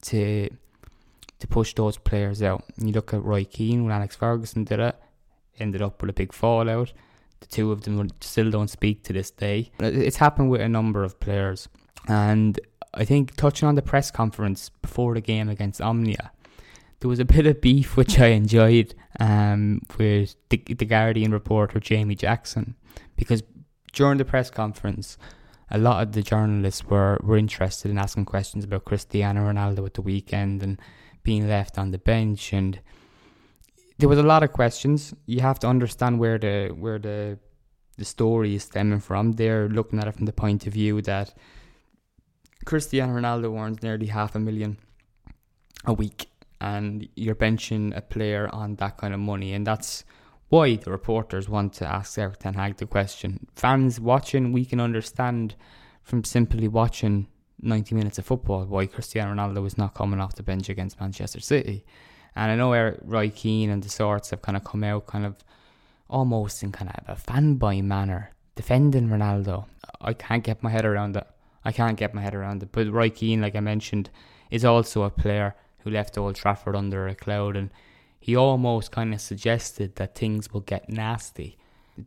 to 0.02 0.48
to 1.40 1.46
push 1.46 1.74
those 1.74 1.98
players 1.98 2.42
out. 2.42 2.64
You 2.78 2.92
look 2.92 3.12
at 3.12 3.22
Roy 3.22 3.44
Keane 3.44 3.84
when 3.84 3.92
Alex 3.92 4.16
Ferguson 4.16 4.64
did 4.64 4.80
it, 4.80 4.96
ended 5.58 5.82
up 5.82 6.00
with 6.00 6.10
a 6.10 6.14
big 6.14 6.32
fallout. 6.32 6.92
The 7.40 7.46
two 7.46 7.70
of 7.70 7.82
them 7.82 8.08
still 8.20 8.50
don't 8.50 8.70
speak 8.70 9.02
to 9.04 9.12
this 9.12 9.30
day. 9.30 9.70
It's 9.78 10.16
happened 10.16 10.50
with 10.50 10.62
a 10.62 10.68
number 10.68 11.04
of 11.04 11.20
players. 11.20 11.68
And 12.08 12.58
I 12.94 13.04
think 13.04 13.36
touching 13.36 13.68
on 13.68 13.74
the 13.74 13.82
press 13.82 14.10
conference 14.10 14.70
before 14.80 15.14
the 15.14 15.20
game 15.20 15.48
against 15.48 15.80
Omonia, 15.80 16.30
there 17.00 17.08
was 17.08 17.18
a 17.18 17.24
bit 17.24 17.46
of 17.46 17.60
beef 17.60 17.96
which 17.96 18.18
I 18.18 18.28
enjoyed 18.28 18.94
um, 19.20 19.82
with 19.98 20.36
the, 20.48 20.56
the 20.56 20.86
Guardian 20.86 21.32
reporter 21.32 21.80
Jamie 21.80 22.14
Jackson 22.14 22.76
because 23.16 23.42
during 23.92 24.18
the 24.18 24.24
press 24.24 24.50
conference, 24.50 25.18
a 25.70 25.78
lot 25.78 26.02
of 26.02 26.12
the 26.12 26.22
journalists 26.22 26.84
were, 26.84 27.18
were 27.22 27.36
interested 27.36 27.90
in 27.90 27.98
asking 27.98 28.26
questions 28.26 28.64
about 28.64 28.84
Cristiano 28.84 29.50
Ronaldo 29.50 29.86
at 29.86 29.94
the 29.94 30.02
weekend 30.02 30.62
and 30.62 30.80
being 31.22 31.48
left 31.48 31.78
on 31.78 31.90
the 31.90 31.98
bench 31.98 32.52
and 32.52 32.80
there 33.98 34.08
was 34.08 34.18
a 34.18 34.22
lot 34.22 34.42
of 34.42 34.52
questions. 34.52 35.14
You 35.26 35.40
have 35.40 35.58
to 35.60 35.68
understand 35.68 36.18
where 36.18 36.38
the 36.38 36.74
where 36.76 36.98
the 36.98 37.38
the 37.96 38.04
story 38.04 38.56
is 38.56 38.64
stemming 38.64 39.00
from. 39.00 39.32
They're 39.32 39.68
looking 39.68 40.00
at 40.00 40.08
it 40.08 40.16
from 40.16 40.26
the 40.26 40.32
point 40.32 40.66
of 40.66 40.72
view 40.72 41.00
that 41.02 41.32
Cristiano 42.64 43.14
Ronaldo 43.14 43.56
earns 43.58 43.82
nearly 43.82 44.06
half 44.06 44.34
a 44.34 44.40
million 44.40 44.78
a 45.84 45.92
week, 45.92 46.28
and 46.60 47.08
you're 47.14 47.36
benching 47.36 47.96
a 47.96 48.00
player 48.00 48.48
on 48.52 48.74
that 48.76 48.96
kind 48.96 49.14
of 49.14 49.20
money, 49.20 49.52
and 49.52 49.66
that's 49.66 50.04
why 50.54 50.76
the 50.76 50.88
reporters 50.88 51.48
want 51.48 51.72
to 51.72 51.84
ask 51.84 52.16
Erik 52.16 52.38
Ten 52.38 52.54
Hag 52.54 52.76
the 52.76 52.86
question. 52.86 53.48
Fans 53.56 53.98
watching, 53.98 54.52
we 54.52 54.64
can 54.64 54.78
understand 54.78 55.56
from 56.04 56.22
simply 56.22 56.68
watching 56.68 57.26
90 57.60 57.96
minutes 57.96 58.18
of 58.18 58.24
football 58.24 58.64
why 58.64 58.86
Cristiano 58.86 59.34
Ronaldo 59.34 59.66
is 59.66 59.76
not 59.76 59.94
coming 59.94 60.20
off 60.20 60.36
the 60.36 60.44
bench 60.44 60.68
against 60.68 61.00
Manchester 61.00 61.40
City. 61.40 61.84
And 62.36 62.52
I 62.52 62.54
know 62.54 62.72
Eric 62.72 63.00
Roy 63.02 63.30
Keane 63.30 63.68
and 63.68 63.82
the 63.82 63.88
sorts 63.88 64.30
have 64.30 64.42
kind 64.42 64.56
of 64.56 64.62
come 64.62 64.84
out 64.84 65.08
kind 65.08 65.26
of 65.26 65.42
almost 66.08 66.62
in 66.62 66.70
kind 66.70 66.88
of 66.88 67.18
a 67.18 67.20
fanboy 67.20 67.82
manner 67.82 68.30
defending 68.54 69.08
Ronaldo. 69.08 69.66
I 70.00 70.12
can't 70.12 70.44
get 70.44 70.62
my 70.62 70.70
head 70.70 70.84
around 70.84 71.16
it. 71.16 71.26
I 71.64 71.72
can't 71.72 71.98
get 71.98 72.14
my 72.14 72.22
head 72.22 72.36
around 72.36 72.62
it. 72.62 72.68
But 72.70 72.92
Roy 72.92 73.10
Keane, 73.10 73.40
like 73.40 73.56
I 73.56 73.60
mentioned, 73.60 74.08
is 74.52 74.64
also 74.64 75.02
a 75.02 75.10
player 75.10 75.56
who 75.78 75.90
left 75.90 76.16
Old 76.16 76.36
Trafford 76.36 76.76
under 76.76 77.08
a 77.08 77.16
cloud, 77.16 77.56
and 77.56 77.70
he 78.24 78.34
almost 78.34 78.90
kind 78.90 79.12
of 79.12 79.20
suggested 79.20 79.96
that 79.96 80.14
things 80.14 80.50
will 80.50 80.62
get 80.62 80.88
nasty. 80.88 81.58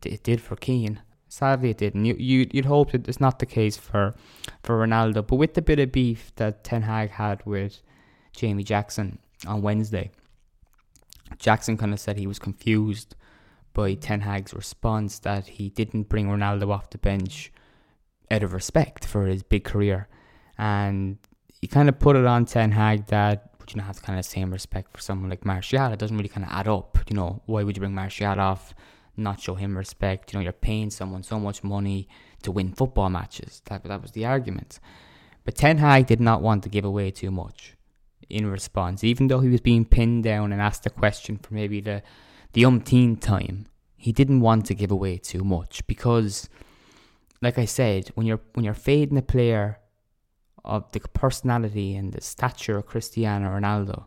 It, 0.03 0.23
did 0.23 0.41
for 0.41 0.55
Keane. 0.55 0.99
Sadly, 1.29 1.69
it 1.69 1.77
didn't. 1.77 2.05
You, 2.05 2.15
you, 2.17 2.47
you'd 2.51 2.65
hope 2.65 2.93
that 2.93 3.07
it's 3.07 3.19
not 3.19 3.37
the 3.37 3.45
case 3.45 3.77
for, 3.77 4.15
for 4.63 4.83
Ronaldo. 4.83 5.27
But 5.27 5.35
with 5.35 5.53
the 5.53 5.61
bit 5.61 5.77
of 5.77 5.91
beef 5.91 6.31
that 6.37 6.63
Ten 6.63 6.81
Hag 6.81 7.11
had 7.11 7.45
with 7.45 7.83
Jamie 8.35 8.63
Jackson 8.63 9.19
on 9.45 9.61
Wednesday, 9.61 10.09
Jackson 11.37 11.77
kind 11.77 11.93
of 11.93 11.99
said 11.99 12.17
he 12.17 12.25
was 12.25 12.39
confused 12.39 13.15
by 13.75 13.93
Ten 13.93 14.21
Hag's 14.21 14.55
response 14.55 15.19
that 15.19 15.45
he 15.45 15.69
didn't 15.69 16.09
bring 16.09 16.29
Ronaldo 16.29 16.71
off 16.71 16.89
the 16.89 16.97
bench 16.97 17.51
out 18.31 18.41
of 18.41 18.53
respect 18.53 19.05
for 19.05 19.27
his 19.27 19.43
big 19.43 19.65
career. 19.65 20.07
And 20.57 21.19
he 21.61 21.67
kind 21.67 21.89
of 21.89 21.99
put 21.99 22.15
it 22.15 22.25
on 22.25 22.45
Ten 22.45 22.71
Hag 22.71 23.05
that 23.05 23.51
you 23.73 23.77
not 23.77 23.87
have 23.87 24.01
kind 24.01 24.17
of 24.19 24.25
the 24.25 24.29
same 24.29 24.51
respect 24.51 24.91
for 24.95 25.01
someone 25.01 25.29
like 25.29 25.45
Martial? 25.45 25.91
It 25.91 25.99
doesn't 25.99 26.17
really 26.17 26.29
kind 26.29 26.45
of 26.45 26.51
add 26.51 26.67
up. 26.67 26.97
You 27.09 27.15
know, 27.15 27.41
why 27.45 27.63
would 27.63 27.75
you 27.75 27.81
bring 27.81 27.93
Martial 27.95 28.39
off, 28.39 28.73
not 29.15 29.39
show 29.39 29.55
him 29.55 29.77
respect? 29.77 30.33
You 30.33 30.39
know, 30.39 30.43
you're 30.43 30.53
paying 30.53 30.89
someone 30.89 31.23
so 31.23 31.39
much 31.39 31.63
money 31.63 32.07
to 32.43 32.51
win 32.51 32.73
football 32.73 33.09
matches. 33.09 33.61
That 33.65 33.83
that 33.83 34.01
was 34.01 34.11
the 34.11 34.25
argument. 34.25 34.79
But 35.45 35.55
Ten 35.55 35.77
Hag 35.77 36.07
did 36.07 36.19
not 36.21 36.41
want 36.41 36.63
to 36.63 36.69
give 36.69 36.85
away 36.85 37.11
too 37.11 37.31
much. 37.31 37.75
in 38.29 38.45
response, 38.49 39.03
even 39.03 39.27
though 39.27 39.39
he 39.39 39.49
was 39.49 39.61
being 39.61 39.85
pinned 39.85 40.23
down 40.23 40.51
and 40.51 40.61
asked 40.61 40.85
a 40.85 40.89
question 40.89 41.37
for 41.37 41.53
maybe 41.53 41.79
the 41.81 42.01
the 42.53 42.65
umpteenth 42.65 43.19
time. 43.21 43.65
He 43.95 44.11
didn't 44.11 44.41
want 44.41 44.65
to 44.67 44.73
give 44.75 44.91
away 44.91 45.17
too 45.17 45.43
much 45.43 45.85
because, 45.87 46.49
like 47.41 47.57
I 47.57 47.65
said, 47.65 48.09
when 48.15 48.25
you're 48.27 48.41
when 48.53 48.63
you're 48.65 48.73
fading 48.73 49.17
a 49.17 49.21
player 49.21 49.79
of 50.67 50.91
the 50.91 50.99
personality 50.99 51.95
and 51.95 52.13
the 52.13 52.21
stature 52.21 52.77
of 52.77 52.85
Cristiano 52.85 53.49
Ronaldo, 53.49 54.05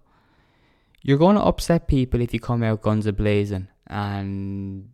you're 1.02 1.18
going 1.18 1.36
to 1.36 1.42
upset 1.42 1.88
people 1.88 2.20
if 2.20 2.32
you 2.32 2.40
come 2.40 2.62
out 2.62 2.82
guns 2.82 3.06
a 3.06 3.12
blazing 3.12 3.68
and 3.86 4.90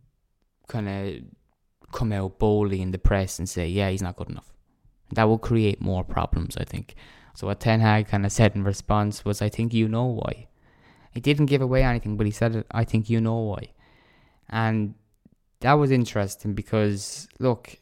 kind 0.67 0.89
of 0.89 1.91
come 1.91 2.11
out 2.11 2.39
boldly 2.39 2.81
in 2.81 2.91
the 2.91 2.97
press 2.97 3.37
and 3.37 3.47
say, 3.47 3.67
yeah, 3.67 3.89
he's 3.89 4.01
not 4.01 4.15
good 4.15 4.29
enough. 4.29 4.53
That 5.13 5.25
will 5.25 5.37
create 5.37 5.81
more 5.81 6.03
problems, 6.03 6.57
I 6.57 6.63
think. 6.63 6.95
So 7.35 7.47
what 7.47 7.59
Ten 7.59 7.81
Hag 7.81 8.07
kind 8.07 8.25
of 8.25 8.31
said 8.31 8.55
in 8.55 8.63
response 8.63 9.23
was, 9.23 9.41
I 9.41 9.49
think 9.49 9.73
you 9.73 9.87
know 9.87 10.05
why. 10.05 10.47
He 11.11 11.19
didn't 11.19 11.45
give 11.47 11.61
away 11.61 11.83
anything, 11.83 12.17
but 12.17 12.25
he 12.25 12.31
said, 12.31 12.63
I 12.71 12.83
think 12.83 13.09
you 13.09 13.21
know 13.21 13.39
why. 13.39 13.71
And 14.49 14.95
that 15.59 15.73
was 15.73 15.91
interesting 15.91 16.53
because, 16.53 17.27
look, 17.39 17.77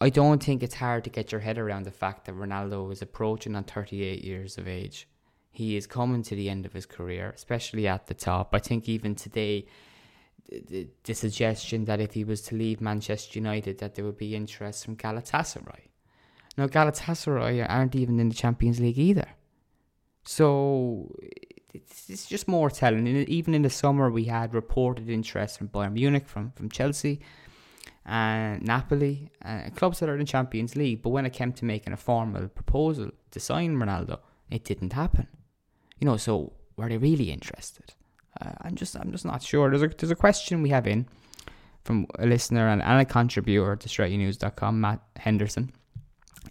I, 0.00 0.10
don't 0.10 0.42
think 0.42 0.62
it's 0.62 0.74
hard 0.74 1.04
to 1.04 1.10
get 1.10 1.32
your 1.32 1.40
head 1.40 1.58
around 1.58 1.84
the 1.84 1.90
fact 1.90 2.24
that 2.24 2.34
Ronaldo 2.34 2.92
is 2.92 3.02
approaching 3.02 3.54
on 3.54 3.64
38 3.64 4.24
years 4.24 4.58
of 4.58 4.66
age. 4.66 5.08
He 5.50 5.76
is 5.76 5.86
coming 5.86 6.22
to 6.22 6.34
the 6.34 6.48
end 6.48 6.64
of 6.64 6.72
his 6.72 6.86
career, 6.86 7.32
especially 7.34 7.86
at 7.86 8.06
the 8.06 8.14
top. 8.14 8.54
I 8.54 8.60
think 8.60 8.88
even 8.88 9.14
today, 9.14 9.66
the, 10.48 10.88
the 11.04 11.14
suggestion 11.14 11.84
that 11.84 12.00
if 12.00 12.14
he 12.14 12.24
was 12.24 12.40
to 12.42 12.54
leave 12.54 12.80
Manchester 12.80 13.38
United, 13.38 13.78
that 13.78 13.94
there 13.94 14.04
would 14.04 14.18
be 14.18 14.34
interest 14.34 14.84
from 14.84 14.96
Galatasaray. 14.96 15.88
Now, 16.56 16.66
Galatasaray 16.66 17.66
aren't 17.68 17.94
even 17.94 18.20
in 18.20 18.28
the 18.28 18.34
Champions 18.34 18.80
League 18.80 18.98
either. 18.98 19.28
So 20.24 21.14
it's, 21.72 22.10
it's 22.10 22.26
just 22.26 22.48
more 22.48 22.70
telling. 22.70 23.06
Even 23.06 23.54
in 23.54 23.62
the 23.62 23.70
summer, 23.70 24.10
we 24.10 24.24
had 24.24 24.54
reported 24.54 25.08
interest 25.08 25.58
from 25.58 25.68
Bayern 25.68 25.92
Munich, 25.92 26.26
from, 26.26 26.52
from 26.52 26.68
Chelsea, 26.68 27.20
and 28.06 28.62
Napoli, 28.62 29.30
uh, 29.44 29.70
clubs 29.74 30.00
that 30.00 30.08
are 30.08 30.14
in 30.14 30.20
the 30.20 30.24
Champions 30.24 30.76
League. 30.76 31.02
But 31.02 31.10
when 31.10 31.26
it 31.26 31.32
came 31.32 31.52
to 31.52 31.64
making 31.64 31.92
a 31.92 31.96
formal 31.96 32.48
proposal 32.48 33.10
to 33.30 33.40
sign 33.40 33.76
Ronaldo, 33.76 34.18
it 34.50 34.64
didn't 34.64 34.92
happen. 34.92 35.28
You 35.98 36.06
know, 36.06 36.16
so 36.16 36.52
were 36.76 36.88
they 36.88 36.96
really 36.96 37.30
interested? 37.30 37.94
Uh, 38.40 38.52
I'm 38.62 38.74
just, 38.74 38.96
I'm 38.96 39.12
just 39.12 39.24
not 39.24 39.42
sure. 39.42 39.70
There's 39.70 39.82
a, 39.82 39.88
there's 39.88 40.10
a 40.10 40.16
question 40.16 40.62
we 40.62 40.70
have 40.70 40.86
in 40.86 41.06
from 41.84 42.06
a 42.18 42.26
listener 42.26 42.68
and, 42.68 42.82
and 42.82 43.00
a 43.00 43.04
contributor 43.04 43.76
to 43.76 43.88
StrettyNews.com, 43.88 44.80
Matt 44.80 45.00
Henderson. 45.16 45.72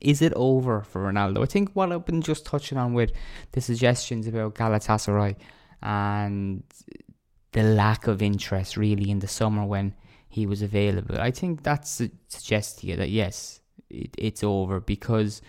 Is 0.01 0.21
it 0.21 0.33
over 0.35 0.81
for 0.81 1.11
Ronaldo? 1.11 1.41
I 1.43 1.45
think 1.45 1.71
what 1.73 1.91
I've 1.91 2.05
been 2.05 2.21
just 2.21 2.45
touching 2.45 2.77
on 2.77 2.93
with 2.93 3.11
the 3.51 3.61
suggestions 3.61 4.27
about 4.27 4.55
Galatasaray 4.55 5.35
and 5.81 6.63
the 7.51 7.63
lack 7.63 8.07
of 8.07 8.21
interest 8.21 8.77
really 8.77 9.09
in 9.09 9.19
the 9.19 9.27
summer 9.27 9.65
when 9.65 9.93
he 10.29 10.45
was 10.45 10.61
available. 10.61 11.19
I 11.19 11.31
think 11.31 11.63
that 11.63 11.87
suggests 11.87 12.79
to 12.79 12.87
you 12.87 12.95
that 12.95 13.09
yes, 13.09 13.59
it, 13.89 14.15
it's 14.17 14.43
over 14.43 14.79
because 14.79 15.41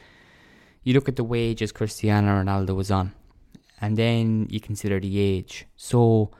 you 0.82 0.94
look 0.94 1.08
at 1.08 1.16
the 1.16 1.24
wages 1.24 1.70
Cristiano 1.70 2.42
Ronaldo 2.42 2.74
was 2.74 2.90
on, 2.90 3.12
and 3.80 3.96
then 3.96 4.48
you 4.50 4.58
consider 4.58 4.98
the 4.98 5.20
age. 5.20 5.66
So, 5.76 6.30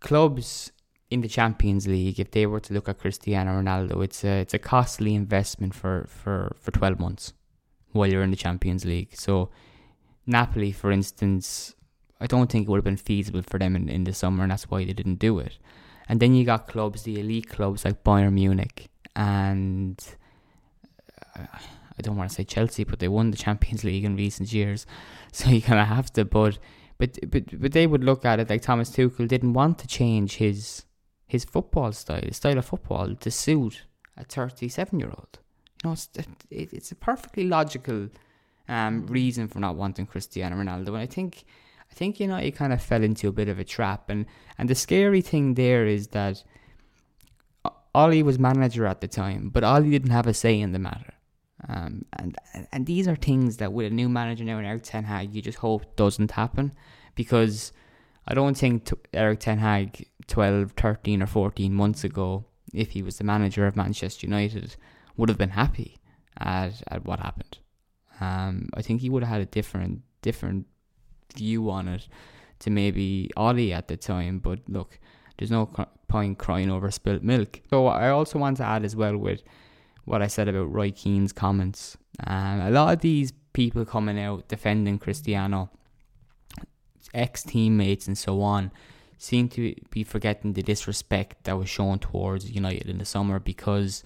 clubs 0.00 0.70
in 1.10 1.22
the 1.22 1.28
Champions 1.28 1.88
League, 1.88 2.20
if 2.20 2.30
they 2.30 2.46
were 2.46 2.60
to 2.60 2.74
look 2.74 2.88
at 2.88 2.98
Cristiano 2.98 3.52
Ronaldo, 3.60 4.04
it's 4.04 4.22
a 4.22 4.40
it's 4.40 4.54
a 4.54 4.58
costly 4.58 5.14
investment 5.14 5.74
for, 5.74 6.06
for, 6.08 6.54
for 6.60 6.70
twelve 6.70 7.00
months 7.00 7.32
while 7.92 8.06
you're 8.06 8.22
in 8.22 8.30
the 8.30 8.36
Champions 8.36 8.84
League. 8.84 9.14
So 9.14 9.50
Napoli, 10.26 10.72
for 10.72 10.92
instance, 10.92 11.74
I 12.20 12.26
don't 12.26 12.50
think 12.50 12.66
it 12.66 12.70
would 12.70 12.78
have 12.78 12.84
been 12.84 12.96
feasible 12.96 13.42
for 13.42 13.58
them 13.58 13.74
in, 13.76 13.88
in 13.88 14.04
the 14.04 14.12
summer, 14.12 14.42
and 14.42 14.52
that's 14.52 14.70
why 14.70 14.84
they 14.84 14.92
didn't 14.92 15.16
do 15.16 15.38
it. 15.38 15.58
And 16.08 16.20
then 16.20 16.34
you 16.34 16.44
got 16.44 16.68
clubs, 16.68 17.02
the 17.02 17.20
elite 17.20 17.48
clubs 17.48 17.84
like 17.84 18.02
Bayern 18.04 18.34
Munich 18.34 18.90
and 19.14 20.02
uh, 21.38 21.46
I 21.98 22.02
don't 22.02 22.16
want 22.16 22.30
to 22.30 22.34
say 22.34 22.44
Chelsea, 22.44 22.84
but 22.84 22.98
they 22.98 23.08
won 23.08 23.30
the 23.30 23.36
Champions 23.36 23.84
League 23.88 24.04
in 24.04 24.16
recent 24.16 24.52
years, 24.52 24.86
so 25.32 25.50
you 25.50 25.62
kind 25.62 25.80
of 25.80 25.86
have 25.86 26.12
to. 26.14 26.24
But 26.24 26.58
but 26.98 27.18
but 27.30 27.60
but 27.60 27.72
they 27.72 27.86
would 27.86 28.04
look 28.04 28.24
at 28.24 28.40
it 28.40 28.50
like 28.50 28.62
Thomas 28.62 28.90
Tuchel 28.90 29.28
didn't 29.28 29.52
want 29.52 29.78
to 29.78 29.86
change 29.86 30.36
his 30.36 30.84
his 31.26 31.44
football 31.44 31.92
style, 31.92 32.30
style 32.32 32.58
of 32.58 32.66
football 32.66 33.14
to 33.14 33.30
suit 33.30 33.82
a 34.16 34.24
37 34.24 34.98
year 34.98 35.08
old. 35.08 35.38
You 35.82 35.88
know, 35.88 35.92
it's, 35.92 36.08
it, 36.50 36.72
it's 36.72 36.92
a 36.92 36.94
perfectly 36.94 37.44
logical 37.44 38.08
um, 38.68 39.06
reason 39.06 39.48
for 39.48 39.58
not 39.58 39.76
wanting 39.76 40.06
Cristiano 40.06 40.56
Ronaldo. 40.56 40.88
And 40.88 40.98
I 40.98 41.06
think, 41.06 41.44
I 41.92 41.94
think 41.94 42.18
you 42.18 42.26
know, 42.26 42.38
he 42.38 42.50
kind 42.50 42.72
of 42.72 42.80
fell 42.80 43.02
into 43.02 43.28
a 43.28 43.32
bit 43.32 43.48
of 43.48 43.58
a 43.58 43.64
trap. 43.64 44.08
And 44.08 44.24
and 44.56 44.68
the 44.68 44.74
scary 44.74 45.20
thing 45.20 45.54
there 45.54 45.86
is 45.86 46.08
that 46.08 46.42
Ole 47.94 48.22
was 48.22 48.38
manager 48.38 48.86
at 48.86 49.02
the 49.02 49.08
time, 49.08 49.50
but 49.50 49.62
Ole 49.62 49.90
didn't 49.90 50.10
have 50.10 50.26
a 50.26 50.32
say 50.32 50.58
in 50.58 50.72
the 50.72 50.78
matter. 50.78 51.12
Um, 51.68 52.06
and 52.14 52.36
and 52.72 52.86
these 52.86 53.06
are 53.06 53.16
things 53.16 53.58
that 53.58 53.74
with 53.74 53.92
a 53.92 53.94
new 53.94 54.08
manager 54.08 54.42
now 54.42 54.58
in 54.58 54.64
Erik 54.64 54.84
Ten 54.84 55.04
Hag, 55.04 55.34
you 55.34 55.42
just 55.42 55.58
hope 55.58 55.94
doesn't 55.96 56.30
happen 56.30 56.72
because 57.14 57.72
I 58.26 58.32
don't 58.32 58.56
think 58.56 58.90
Erik 59.12 59.40
Ten 59.40 59.58
Hag 59.58 60.08
12, 60.28 60.72
13 60.72 61.22
or 61.22 61.26
14 61.26 61.74
months 61.74 62.04
ago, 62.04 62.46
if 62.72 62.92
he 62.92 63.02
was 63.02 63.18
the 63.18 63.24
manager 63.24 63.66
of 63.66 63.76
Manchester 63.76 64.26
United, 64.26 64.76
would 65.16 65.28
have 65.28 65.38
been 65.38 65.50
happy 65.50 65.98
at, 66.38 66.82
at 66.88 67.04
what 67.04 67.20
happened. 67.20 67.58
Um, 68.20 68.70
I 68.74 68.80
think 68.80 69.02
he 69.02 69.10
would 69.10 69.22
have 69.22 69.32
had 69.32 69.42
a 69.42 69.46
different 69.46 70.02
different 70.22 70.66
view 71.32 71.70
on 71.70 71.88
it 71.88 72.08
to 72.60 72.70
maybe 72.70 73.30
Ole 73.36 73.72
at 73.72 73.88
the 73.88 73.96
time. 73.96 74.38
But 74.38 74.60
look, 74.68 74.98
there's 75.36 75.50
no 75.50 75.66
point 76.08 76.38
crying 76.38 76.70
over 76.70 76.90
spilt 76.90 77.22
milk. 77.22 77.60
So 77.70 77.86
I 77.86 78.10
also 78.10 78.38
want 78.38 78.58
to 78.58 78.64
add 78.64 78.84
as 78.84 78.94
well 78.94 79.16
with 79.16 79.42
what 80.04 80.22
I 80.22 80.26
said 80.26 80.48
about 80.48 80.72
Roy 80.72 80.90
Keane's 80.90 81.32
comments. 81.32 81.96
Um, 82.26 82.60
a 82.60 82.70
lot 82.70 82.94
of 82.94 83.00
these 83.00 83.32
people 83.52 83.84
coming 83.84 84.18
out 84.18 84.48
defending 84.48 84.98
Cristiano, 84.98 85.70
ex 87.14 87.42
teammates 87.42 88.06
and 88.06 88.16
so 88.16 88.42
on, 88.42 88.70
seem 89.18 89.48
to 89.48 89.74
be 89.90 90.02
forgetting 90.02 90.52
the 90.52 90.62
disrespect 90.62 91.44
that 91.44 91.56
was 91.56 91.68
shown 91.68 91.98
towards 91.98 92.50
United 92.50 92.88
in 92.88 92.98
the 92.98 93.04
summer 93.04 93.38
because 93.38 94.02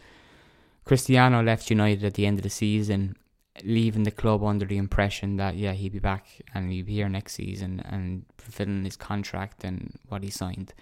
Cristiano 0.84 1.42
left 1.42 1.70
United 1.70 2.04
at 2.04 2.14
the 2.14 2.26
end 2.26 2.38
of 2.38 2.42
the 2.42 2.50
season, 2.50 3.16
leaving 3.64 4.02
the 4.02 4.10
club 4.10 4.42
under 4.44 4.66
the 4.66 4.76
impression 4.76 5.36
that 5.36 5.56
yeah 5.56 5.72
he'd 5.72 5.92
be 5.92 5.98
back 5.98 6.26
and 6.54 6.70
he'd 6.70 6.86
be 6.86 6.94
here 6.94 7.08
next 7.08 7.34
season 7.34 7.80
and 7.84 8.24
fulfilling 8.38 8.84
his 8.84 8.96
contract 8.96 9.64
and 9.64 9.98
what 10.08 10.22
he 10.22 10.30
signed. 10.30 10.72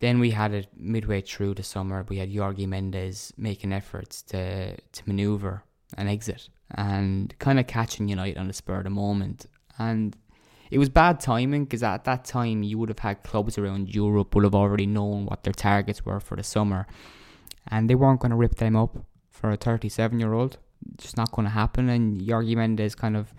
Then 0.00 0.18
we 0.18 0.30
had 0.30 0.52
it 0.52 0.68
midway 0.76 1.20
through 1.20 1.54
the 1.54 1.62
summer. 1.62 2.04
We 2.08 2.18
had 2.18 2.34
Jorge 2.34 2.66
Mendes 2.66 3.32
making 3.36 3.72
efforts 3.72 4.22
to 4.22 4.76
to 4.76 5.02
manoeuvre 5.06 5.62
an 5.96 6.08
exit 6.08 6.48
and 6.70 7.34
kind 7.38 7.60
of 7.60 7.66
catching 7.66 8.08
United 8.08 8.38
on 8.38 8.48
the 8.48 8.52
spur 8.52 8.78
of 8.78 8.84
the 8.84 8.90
moment. 8.90 9.46
And 9.78 10.16
it 10.70 10.78
was 10.78 10.88
bad 10.88 11.20
timing 11.20 11.64
because 11.64 11.82
at 11.82 12.04
that 12.04 12.24
time 12.24 12.62
you 12.62 12.78
would 12.78 12.88
have 12.88 12.98
had 12.98 13.22
clubs 13.22 13.58
around 13.58 13.94
Europe 13.94 14.34
would 14.34 14.44
have 14.44 14.54
already 14.54 14.86
known 14.86 15.26
what 15.26 15.44
their 15.44 15.52
targets 15.52 16.04
were 16.04 16.20
for 16.20 16.36
the 16.36 16.42
summer, 16.42 16.86
and 17.68 17.88
they 17.88 17.94
weren't 17.94 18.20
going 18.20 18.30
to 18.30 18.36
rip 18.36 18.56
them 18.56 18.76
up 18.76 18.96
for 19.30 19.50
a 19.50 19.56
37 19.56 20.18
year 20.18 20.32
old. 20.32 20.58
Just 20.96 21.16
not 21.16 21.32
going 21.32 21.46
to 21.46 21.50
happen. 21.50 21.88
And 21.88 22.28
Jorge 22.28 22.54
Mendes 22.54 22.94
kind 22.94 23.16
of, 23.16 23.32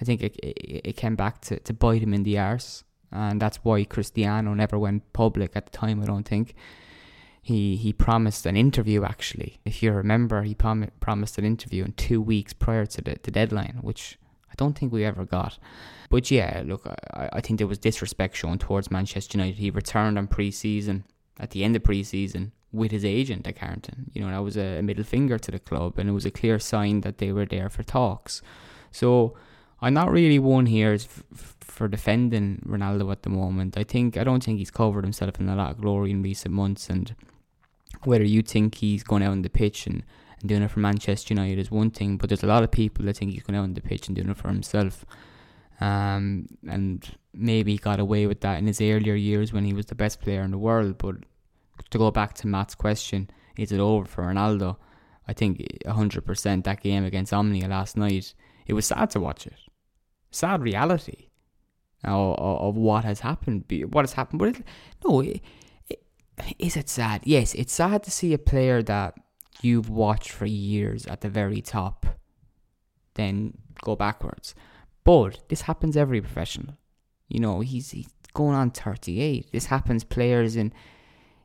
I 0.00 0.04
think 0.04 0.22
it, 0.22 0.36
it, 0.42 0.80
it 0.84 0.96
came 0.96 1.16
back 1.16 1.40
to, 1.42 1.58
to 1.60 1.72
bite 1.72 2.02
him 2.02 2.14
in 2.14 2.22
the 2.22 2.38
arse, 2.38 2.84
and 3.10 3.40
that's 3.40 3.58
why 3.58 3.84
Cristiano 3.84 4.54
never 4.54 4.78
went 4.78 5.12
public 5.12 5.56
at 5.56 5.66
the 5.66 5.76
time. 5.76 6.02
I 6.02 6.06
don't 6.06 6.28
think. 6.28 6.54
He, 7.44 7.74
he 7.74 7.92
promised 7.92 8.46
an 8.46 8.56
interview 8.56 9.02
actually. 9.02 9.58
If 9.64 9.82
you 9.82 9.90
remember, 9.90 10.42
he 10.42 10.54
prom- 10.54 10.92
promised 11.00 11.38
an 11.38 11.44
interview 11.44 11.84
in 11.84 11.92
two 11.94 12.20
weeks 12.20 12.52
prior 12.52 12.86
to 12.86 13.02
the, 13.02 13.16
the 13.20 13.32
deadline, 13.32 13.78
which 13.80 14.16
I 14.48 14.54
don't 14.56 14.78
think 14.78 14.92
we 14.92 15.04
ever 15.04 15.24
got. 15.24 15.58
But 16.08 16.30
yeah, 16.30 16.62
look, 16.64 16.86
I, 16.86 17.30
I 17.32 17.40
think 17.40 17.58
there 17.58 17.66
was 17.66 17.78
disrespect 17.78 18.36
shown 18.36 18.58
towards 18.58 18.92
Manchester 18.92 19.38
United. 19.38 19.58
He 19.58 19.70
returned 19.70 20.18
on 20.18 20.28
pre 20.28 20.52
season, 20.52 21.04
at 21.40 21.50
the 21.50 21.64
end 21.64 21.74
of 21.74 21.82
pre 21.82 22.04
season, 22.04 22.52
with 22.72 22.90
his 22.90 23.04
agent 23.04 23.46
at 23.46 23.56
Carrington. 23.56 24.10
You 24.14 24.22
know, 24.22 24.30
that 24.30 24.42
was 24.42 24.56
a 24.56 24.82
middle 24.82 25.04
finger 25.04 25.38
to 25.38 25.50
the 25.50 25.58
club, 25.58 25.98
and 25.98 26.08
it 26.08 26.12
was 26.12 26.26
a 26.26 26.30
clear 26.30 26.58
sign 26.58 27.02
that 27.02 27.18
they 27.18 27.32
were 27.32 27.46
there 27.46 27.68
for 27.68 27.82
talks. 27.82 28.42
So 28.90 29.36
I'm 29.80 29.94
not 29.94 30.10
really 30.10 30.38
one 30.38 30.66
here 30.66 30.94
f- 30.94 31.22
for 31.60 31.88
defending 31.88 32.62
Ronaldo 32.66 33.10
at 33.12 33.22
the 33.22 33.30
moment. 33.30 33.76
I 33.76 33.84
think 33.84 34.16
I 34.16 34.24
don't 34.24 34.42
think 34.42 34.58
he's 34.58 34.70
covered 34.70 35.04
himself 35.04 35.38
in 35.38 35.48
a 35.48 35.56
lot 35.56 35.72
of 35.72 35.80
glory 35.80 36.10
in 36.10 36.22
recent 36.22 36.54
months, 36.54 36.88
and 36.88 37.14
whether 38.04 38.24
you 38.24 38.42
think 38.42 38.76
he's 38.76 39.02
going 39.02 39.22
out 39.22 39.32
on 39.32 39.42
the 39.42 39.50
pitch 39.50 39.86
and 39.86 40.02
and 40.42 40.48
doing 40.48 40.62
it 40.62 40.70
for 40.70 40.80
Manchester 40.80 41.32
United 41.32 41.58
is 41.58 41.70
one 41.70 41.90
thing, 41.90 42.16
but 42.16 42.28
there's 42.28 42.42
a 42.42 42.48
lot 42.48 42.62
of 42.62 42.70
people 42.70 43.04
that 43.06 43.16
think 43.16 43.32
he's 43.32 43.44
going 43.44 43.56
out 43.56 43.62
on 43.62 43.74
the 43.74 43.80
pitch 43.80 44.08
and 44.08 44.16
doing 44.16 44.28
it 44.28 44.36
for 44.36 44.48
himself. 44.48 45.06
Um, 45.80 46.48
and 46.68 47.16
maybe 47.32 47.72
he 47.72 47.78
got 47.78 48.00
away 48.00 48.26
with 48.26 48.40
that 48.42 48.58
in 48.58 48.66
his 48.66 48.80
earlier 48.80 49.14
years 49.14 49.52
when 49.52 49.64
he 49.64 49.72
was 49.72 49.86
the 49.86 49.94
best 49.94 50.20
player 50.20 50.42
in 50.42 50.50
the 50.50 50.58
world. 50.58 50.98
But 50.98 51.16
to 51.90 51.98
go 51.98 52.10
back 52.10 52.34
to 52.34 52.46
Matt's 52.46 52.74
question, 52.74 53.30
is 53.56 53.72
it 53.72 53.80
over 53.80 54.04
for 54.04 54.24
Ronaldo? 54.24 54.76
I 55.28 55.32
think 55.32 55.66
100% 55.86 56.64
that 56.64 56.80
game 56.82 57.04
against 57.04 57.32
Omonia 57.32 57.68
last 57.68 57.96
night, 57.96 58.34
it 58.66 58.72
was 58.72 58.86
sad 58.86 59.10
to 59.10 59.20
watch 59.20 59.46
it. 59.46 59.58
sad 60.30 60.62
reality 60.62 61.28
uh, 62.04 62.32
of, 62.32 62.60
of 62.68 62.76
what 62.76 63.04
has 63.04 63.20
happened. 63.20 63.64
What 63.90 64.02
has 64.02 64.14
happened, 64.14 64.38
but 64.40 64.48
it, 64.48 64.66
no, 65.06 65.20
it, 65.20 65.40
it, 65.88 66.02
is 66.58 66.76
it 66.76 66.88
sad? 66.88 67.20
Yes, 67.24 67.54
it's 67.54 67.72
sad 67.72 68.02
to 68.04 68.10
see 68.10 68.32
a 68.32 68.38
player 68.38 68.82
that 68.82 69.14
you've 69.60 69.88
watched 69.88 70.30
for 70.30 70.46
years 70.46 71.06
at 71.06 71.20
the 71.20 71.28
very 71.28 71.60
top, 71.60 72.06
then 73.14 73.56
go 73.82 73.94
backwards. 73.94 74.54
But 75.04 75.48
this 75.48 75.62
happens 75.62 75.96
every 75.96 76.20
professional. 76.20 76.76
You 77.28 77.40
know, 77.40 77.60
he's 77.60 77.90
he's 77.90 78.08
going 78.34 78.54
on 78.56 78.70
38. 78.70 79.52
This 79.52 79.66
happens 79.66 80.04
players 80.04 80.56
in 80.56 80.72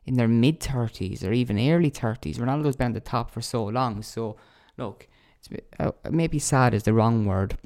in 0.08 0.14
their 0.14 0.26
mid 0.26 0.58
30s 0.60 1.22
or 1.22 1.32
even 1.32 1.58
early 1.58 1.90
30s. 1.90 2.38
Ronaldo's 2.38 2.76
been 2.76 2.88
at 2.88 2.94
the 2.94 3.00
top 3.00 3.30
for 3.30 3.42
so 3.42 3.64
long. 3.64 4.02
So, 4.02 4.36
look, 4.78 5.06
uh, 5.78 5.92
maybe 6.10 6.38
sad 6.38 6.72
is 6.72 6.84
the 6.84 6.94
wrong 6.94 7.26
word, 7.26 7.58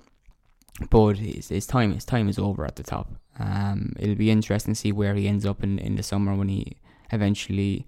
but 0.90 1.18
his, 1.18 1.48
his 1.48 1.66
time 1.66 1.92
his 1.94 2.05
time 2.05 2.28
is 2.28 2.38
over 2.38 2.64
at 2.64 2.76
the 2.76 2.83
top. 2.83 3.12
Um, 3.38 3.92
it'll 3.98 4.16
be 4.16 4.31
interesting 4.31 4.74
to 4.74 4.81
see 4.81 4.92
where 4.92 5.14
he 5.14 5.28
ends 5.28 5.46
up 5.46 5.62
in, 5.62 5.78
in 5.78 5.94
the 5.94 6.02
summer 6.02 6.35
when 6.35 6.48
he 6.48 6.76
eventually 7.12 7.87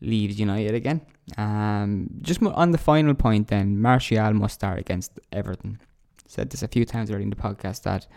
leaves 0.00 0.40
United 0.40 0.74
again. 0.74 1.00
Um, 1.38 2.10
just 2.22 2.42
on 2.42 2.72
the 2.72 2.78
final 2.78 3.14
point, 3.14 3.48
then 3.48 3.80
Martial 3.80 4.34
must 4.34 4.54
start 4.54 4.80
against 4.80 5.12
Everton. 5.30 5.80
Said 6.26 6.50
this 6.50 6.62
a 6.62 6.68
few 6.68 6.84
times 6.84 7.08
already 7.08 7.24
in 7.24 7.30
the 7.30 7.36
podcast 7.36 7.82
that 7.82 8.08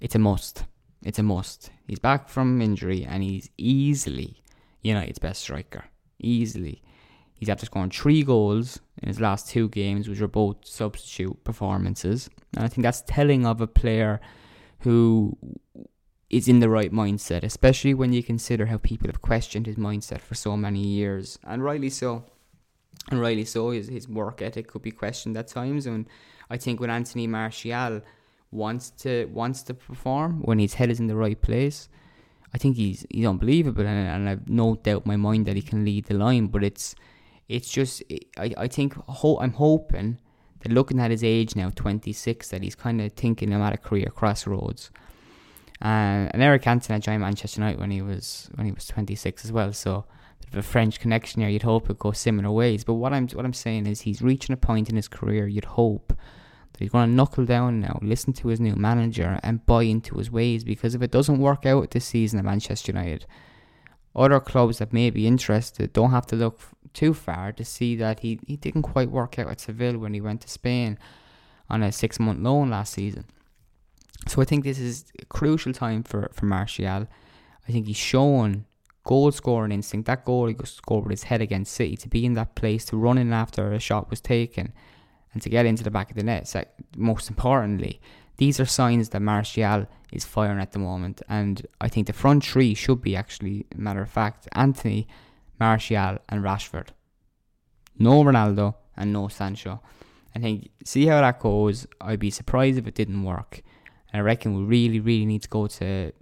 it's 0.00 0.14
a 0.14 0.20
must. 0.20 0.64
It's 1.02 1.18
a 1.18 1.22
must. 1.22 1.70
He's 1.88 1.98
back 1.98 2.28
from 2.28 2.62
injury 2.62 3.04
and 3.04 3.22
he's 3.22 3.50
easily 3.56 4.42
United's 4.86 5.18
best 5.18 5.42
striker. 5.42 5.84
Easily. 6.18 6.82
He's 7.34 7.50
after 7.50 7.66
scoring 7.66 7.90
three 7.90 8.22
goals 8.22 8.80
in 9.02 9.08
his 9.08 9.20
last 9.20 9.48
two 9.48 9.68
games, 9.68 10.08
which 10.08 10.20
were 10.20 10.28
both 10.28 10.56
substitute 10.64 11.44
performances. 11.44 12.30
And 12.54 12.64
I 12.64 12.68
think 12.68 12.82
that's 12.82 13.02
telling 13.06 13.44
of 13.44 13.60
a 13.60 13.66
player 13.66 14.20
who 14.80 15.36
is 16.30 16.48
in 16.48 16.60
the 16.60 16.68
right 16.68 16.92
mindset, 16.92 17.42
especially 17.42 17.94
when 17.94 18.12
you 18.12 18.22
consider 18.22 18.66
how 18.66 18.78
people 18.78 19.08
have 19.08 19.20
questioned 19.20 19.66
his 19.66 19.76
mindset 19.76 20.20
for 20.20 20.34
so 20.34 20.56
many 20.56 20.80
years. 20.80 21.38
And 21.44 21.62
rightly 21.62 21.90
so. 21.90 22.24
And 23.10 23.20
rightly 23.20 23.44
so, 23.44 23.70
his, 23.70 23.88
his 23.88 24.08
work 24.08 24.42
ethic 24.42 24.68
could 24.68 24.82
be 24.82 24.90
questioned 24.90 25.36
at 25.36 25.48
times. 25.48 25.86
And 25.86 26.06
I 26.50 26.56
think 26.56 26.80
when 26.80 26.90
Anthony 26.90 27.26
Martial 27.26 28.00
wants 28.50 28.90
to 28.90 29.26
wants 29.26 29.62
to 29.64 29.74
perform, 29.74 30.40
when 30.42 30.58
his 30.58 30.74
head 30.74 30.90
is 30.90 31.00
in 31.00 31.06
the 31.06 31.16
right 31.16 31.40
place, 31.40 31.88
I 32.54 32.58
think 32.58 32.76
he's 32.76 33.06
he's 33.10 33.26
unbelievable, 33.26 33.86
and, 33.86 34.08
and 34.08 34.28
I've 34.28 34.48
no 34.48 34.76
doubt 34.76 35.04
in 35.04 35.08
my 35.08 35.16
mind 35.16 35.46
that 35.46 35.56
he 35.56 35.62
can 35.62 35.84
lead 35.84 36.06
the 36.06 36.14
line. 36.14 36.46
But 36.46 36.64
it's 36.64 36.94
it's 37.48 37.70
just 37.70 38.02
I 38.38 38.54
I 38.56 38.68
think 38.68 38.96
I'm 39.08 39.52
hoping 39.52 40.18
that 40.60 40.72
looking 40.72 41.00
at 41.00 41.10
his 41.10 41.22
age 41.22 41.54
now, 41.54 41.70
26, 41.74 42.48
that 42.48 42.62
he's 42.62 42.74
kind 42.74 43.00
of 43.00 43.12
thinking 43.12 43.52
I'm 43.52 43.60
at 43.62 43.74
a 43.74 43.76
career 43.76 44.10
crossroads. 44.14 44.90
Uh, 45.82 46.32
and 46.32 46.42
Eric 46.42 46.62
Cantona 46.62 47.00
joined 47.00 47.20
Manchester 47.20 47.60
United 47.60 47.78
when 47.78 47.90
he 47.90 48.00
was 48.00 48.48
when 48.54 48.66
he 48.66 48.72
was 48.72 48.86
26 48.86 49.44
as 49.44 49.52
well. 49.52 49.72
So 49.72 50.06
a 50.54 50.62
French 50.62 51.00
connection 51.00 51.42
here. 51.42 51.50
You'd 51.50 51.62
hope 51.62 51.90
it 51.90 51.98
goes 51.98 52.18
similar 52.18 52.50
ways. 52.50 52.84
But 52.84 52.94
what 52.94 53.12
I'm 53.12 53.28
what 53.28 53.44
I'm 53.44 53.52
saying 53.52 53.86
is 53.86 54.02
he's 54.02 54.22
reaching 54.22 54.54
a 54.54 54.56
point 54.56 54.88
in 54.88 54.96
his 54.96 55.08
career. 55.08 55.46
You'd 55.46 55.64
hope 55.64 56.12
that 56.76 56.84
he's 56.84 56.92
going 56.92 57.08
to 57.08 57.14
knuckle 57.14 57.44
down 57.44 57.80
now, 57.80 57.98
listen 58.02 58.32
to 58.34 58.48
his 58.48 58.60
new 58.60 58.76
manager, 58.76 59.40
and 59.42 59.64
buy 59.66 59.82
into 59.82 60.16
his 60.18 60.30
ways. 60.30 60.64
Because 60.64 60.94
if 60.94 61.02
it 61.02 61.10
doesn't 61.10 61.38
work 61.38 61.66
out 61.66 61.90
this 61.90 62.04
season 62.04 62.38
at 62.38 62.44
Manchester 62.44 62.92
United, 62.92 63.26
other 64.14 64.40
clubs 64.40 64.78
that 64.78 64.92
may 64.92 65.10
be 65.10 65.26
interested 65.26 65.92
don't 65.92 66.10
have 66.10 66.26
to 66.26 66.36
look 66.36 66.60
too 66.92 67.12
far 67.12 67.52
to 67.52 67.64
see 67.64 67.96
that 67.96 68.20
he, 68.20 68.40
he 68.46 68.56
didn't 68.56 68.82
quite 68.82 69.10
work 69.10 69.38
out 69.38 69.50
at 69.50 69.60
Seville 69.60 69.98
when 69.98 70.14
he 70.14 70.20
went 70.20 70.40
to 70.40 70.48
Spain 70.48 70.98
on 71.68 71.82
a 71.82 71.92
six 71.92 72.18
month 72.18 72.40
loan 72.40 72.70
last 72.70 72.94
season. 72.94 73.24
So 74.26 74.40
I 74.40 74.44
think 74.44 74.64
this 74.64 74.78
is 74.78 75.04
a 75.20 75.26
crucial 75.26 75.72
time 75.72 76.02
for, 76.02 76.30
for 76.32 76.46
Martial. 76.46 77.06
I 77.68 77.72
think 77.72 77.86
he's 77.86 77.96
shown 77.96 78.64
goal 79.04 79.30
scoring 79.32 79.72
instinct. 79.72 80.06
That 80.06 80.24
goal 80.24 80.46
he 80.46 80.56
scored 80.64 81.04
with 81.04 81.12
his 81.12 81.24
head 81.24 81.40
against 81.40 81.74
City 81.74 81.96
to 81.98 82.08
be 82.08 82.24
in 82.24 82.34
that 82.34 82.54
place, 82.54 82.84
to 82.86 82.96
run 82.96 83.18
in 83.18 83.32
after 83.32 83.72
a 83.72 83.78
shot 83.78 84.10
was 84.10 84.20
taken, 84.20 84.72
and 85.32 85.42
to 85.42 85.48
get 85.48 85.66
into 85.66 85.84
the 85.84 85.90
back 85.90 86.10
of 86.10 86.16
the 86.16 86.22
net. 86.22 86.48
So 86.48 86.64
most 86.96 87.28
importantly, 87.28 88.00
these 88.38 88.60
are 88.60 88.66
signs 88.66 89.10
that 89.10 89.20
Martial 89.20 89.86
is 90.12 90.24
firing 90.24 90.60
at 90.60 90.72
the 90.72 90.78
moment, 90.78 91.22
and 91.28 91.66
I 91.80 91.88
think 91.88 92.06
the 92.06 92.12
front 92.12 92.44
three 92.44 92.74
should 92.74 93.00
be 93.00 93.16
actually, 93.16 93.66
matter 93.74 94.02
of 94.02 94.10
fact, 94.10 94.48
Antony, 94.52 95.08
Martial, 95.58 96.18
and 96.28 96.44
Rashford. 96.44 96.88
No 97.98 98.22
Ronaldo 98.22 98.74
and 98.96 99.12
no 99.12 99.28
Sancho. 99.28 99.80
I 100.34 100.38
think 100.38 100.68
see 100.84 101.06
how 101.06 101.22
that 101.22 101.40
goes. 101.40 101.86
I'd 102.00 102.20
be 102.20 102.30
surprised 102.30 102.78
if 102.78 102.86
it 102.86 102.94
didn't 102.94 103.22
work. 103.22 103.62
And 104.12 104.20
I 104.20 104.24
reckon 104.24 104.54
we 104.54 104.64
really, 104.64 105.00
really 105.00 105.24
need 105.24 105.42
to 105.42 105.48
go 105.48 105.66
to 105.66 106.12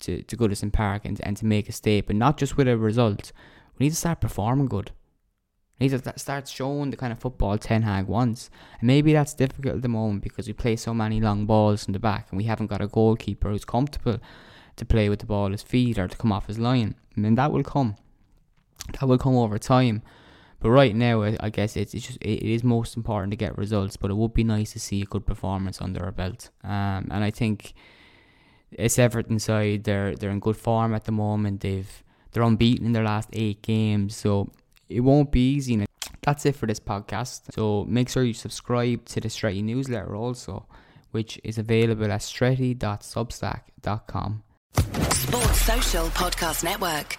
to, 0.00 0.22
to 0.22 0.36
Goodison 0.36 0.72
Park 0.72 1.04
and, 1.04 1.20
and 1.22 1.36
to 1.36 1.46
make 1.46 1.68
a 1.68 1.72
statement, 1.72 2.18
not 2.18 2.36
just 2.36 2.56
with 2.56 2.68
a 2.68 2.76
result. 2.76 3.32
We 3.78 3.86
need 3.86 3.90
to 3.90 3.96
start 3.96 4.20
performing 4.20 4.66
good. 4.66 4.90
Needs 5.82 6.00
to 6.00 6.12
start 6.16 6.46
showing 6.46 6.90
the 6.90 6.96
kind 6.96 7.12
of 7.12 7.18
football 7.18 7.58
Ten 7.58 7.82
Hag 7.82 8.06
wants. 8.06 8.50
And 8.78 8.86
maybe 8.86 9.12
that's 9.12 9.34
difficult 9.34 9.74
at 9.74 9.82
the 9.82 9.88
moment 9.88 10.22
because 10.22 10.46
we 10.46 10.52
play 10.52 10.76
so 10.76 10.94
many 10.94 11.20
long 11.20 11.44
balls 11.44 11.88
in 11.88 11.92
the 11.92 11.98
back 11.98 12.28
and 12.30 12.38
we 12.38 12.44
haven't 12.44 12.68
got 12.68 12.80
a 12.80 12.86
goalkeeper 12.86 13.50
who's 13.50 13.64
comfortable 13.64 14.20
to 14.76 14.84
play 14.84 15.08
with 15.08 15.18
the 15.18 15.26
ball 15.26 15.46
at 15.46 15.50
his 15.50 15.64
feet 15.64 15.98
or 15.98 16.06
to 16.06 16.16
come 16.16 16.30
off 16.30 16.46
his 16.46 16.60
line. 16.60 16.94
And 17.16 17.24
then 17.24 17.34
that 17.34 17.50
will 17.50 17.64
come. 17.64 17.96
That 18.92 19.08
will 19.08 19.18
come 19.18 19.34
over 19.34 19.58
time. 19.58 20.02
But 20.60 20.70
right 20.70 20.94
now, 20.94 21.22
I 21.22 21.50
guess 21.50 21.76
it's, 21.76 21.94
it's 21.94 22.06
just 22.06 22.18
it 22.22 22.48
is 22.48 22.62
most 22.62 22.96
important 22.96 23.32
to 23.32 23.36
get 23.36 23.58
results. 23.58 23.96
But 23.96 24.12
it 24.12 24.16
would 24.16 24.34
be 24.34 24.44
nice 24.44 24.74
to 24.74 24.78
see 24.78 25.02
a 25.02 25.06
good 25.06 25.26
performance 25.26 25.80
under 25.80 26.04
our 26.04 26.12
belt. 26.12 26.50
Um, 26.62 27.08
and 27.10 27.24
I 27.24 27.32
think 27.32 27.74
it's 28.70 29.00
Everton 29.00 29.40
side. 29.40 29.82
They're 29.82 30.14
they're 30.14 30.30
in 30.30 30.38
good 30.38 30.56
form 30.56 30.94
at 30.94 31.06
the 31.06 31.12
moment. 31.12 31.62
They've 31.62 32.04
they're 32.30 32.44
unbeaten 32.44 32.86
in 32.86 32.92
their 32.92 33.02
last 33.02 33.30
eight 33.32 33.62
games. 33.62 34.14
So 34.14 34.52
it 34.94 35.00
won't 35.00 35.32
be 35.32 35.54
easy. 35.54 35.74
And 35.74 35.86
That's 36.22 36.46
it 36.46 36.56
for 36.56 36.66
this 36.66 36.80
podcast. 36.80 37.52
So 37.54 37.84
make 37.88 38.08
sure 38.08 38.22
you 38.22 38.34
subscribe 38.34 39.04
to 39.06 39.20
the 39.20 39.28
Stretty 39.28 39.62
newsletter 39.62 40.14
also, 40.14 40.66
which 41.10 41.40
is 41.42 41.58
available 41.58 42.10
at 42.10 42.22
stretty.substack.com. 42.22 44.42
Sports 44.74 45.60
Social 45.62 46.06
Podcast 46.08 46.64
Network. 46.64 47.18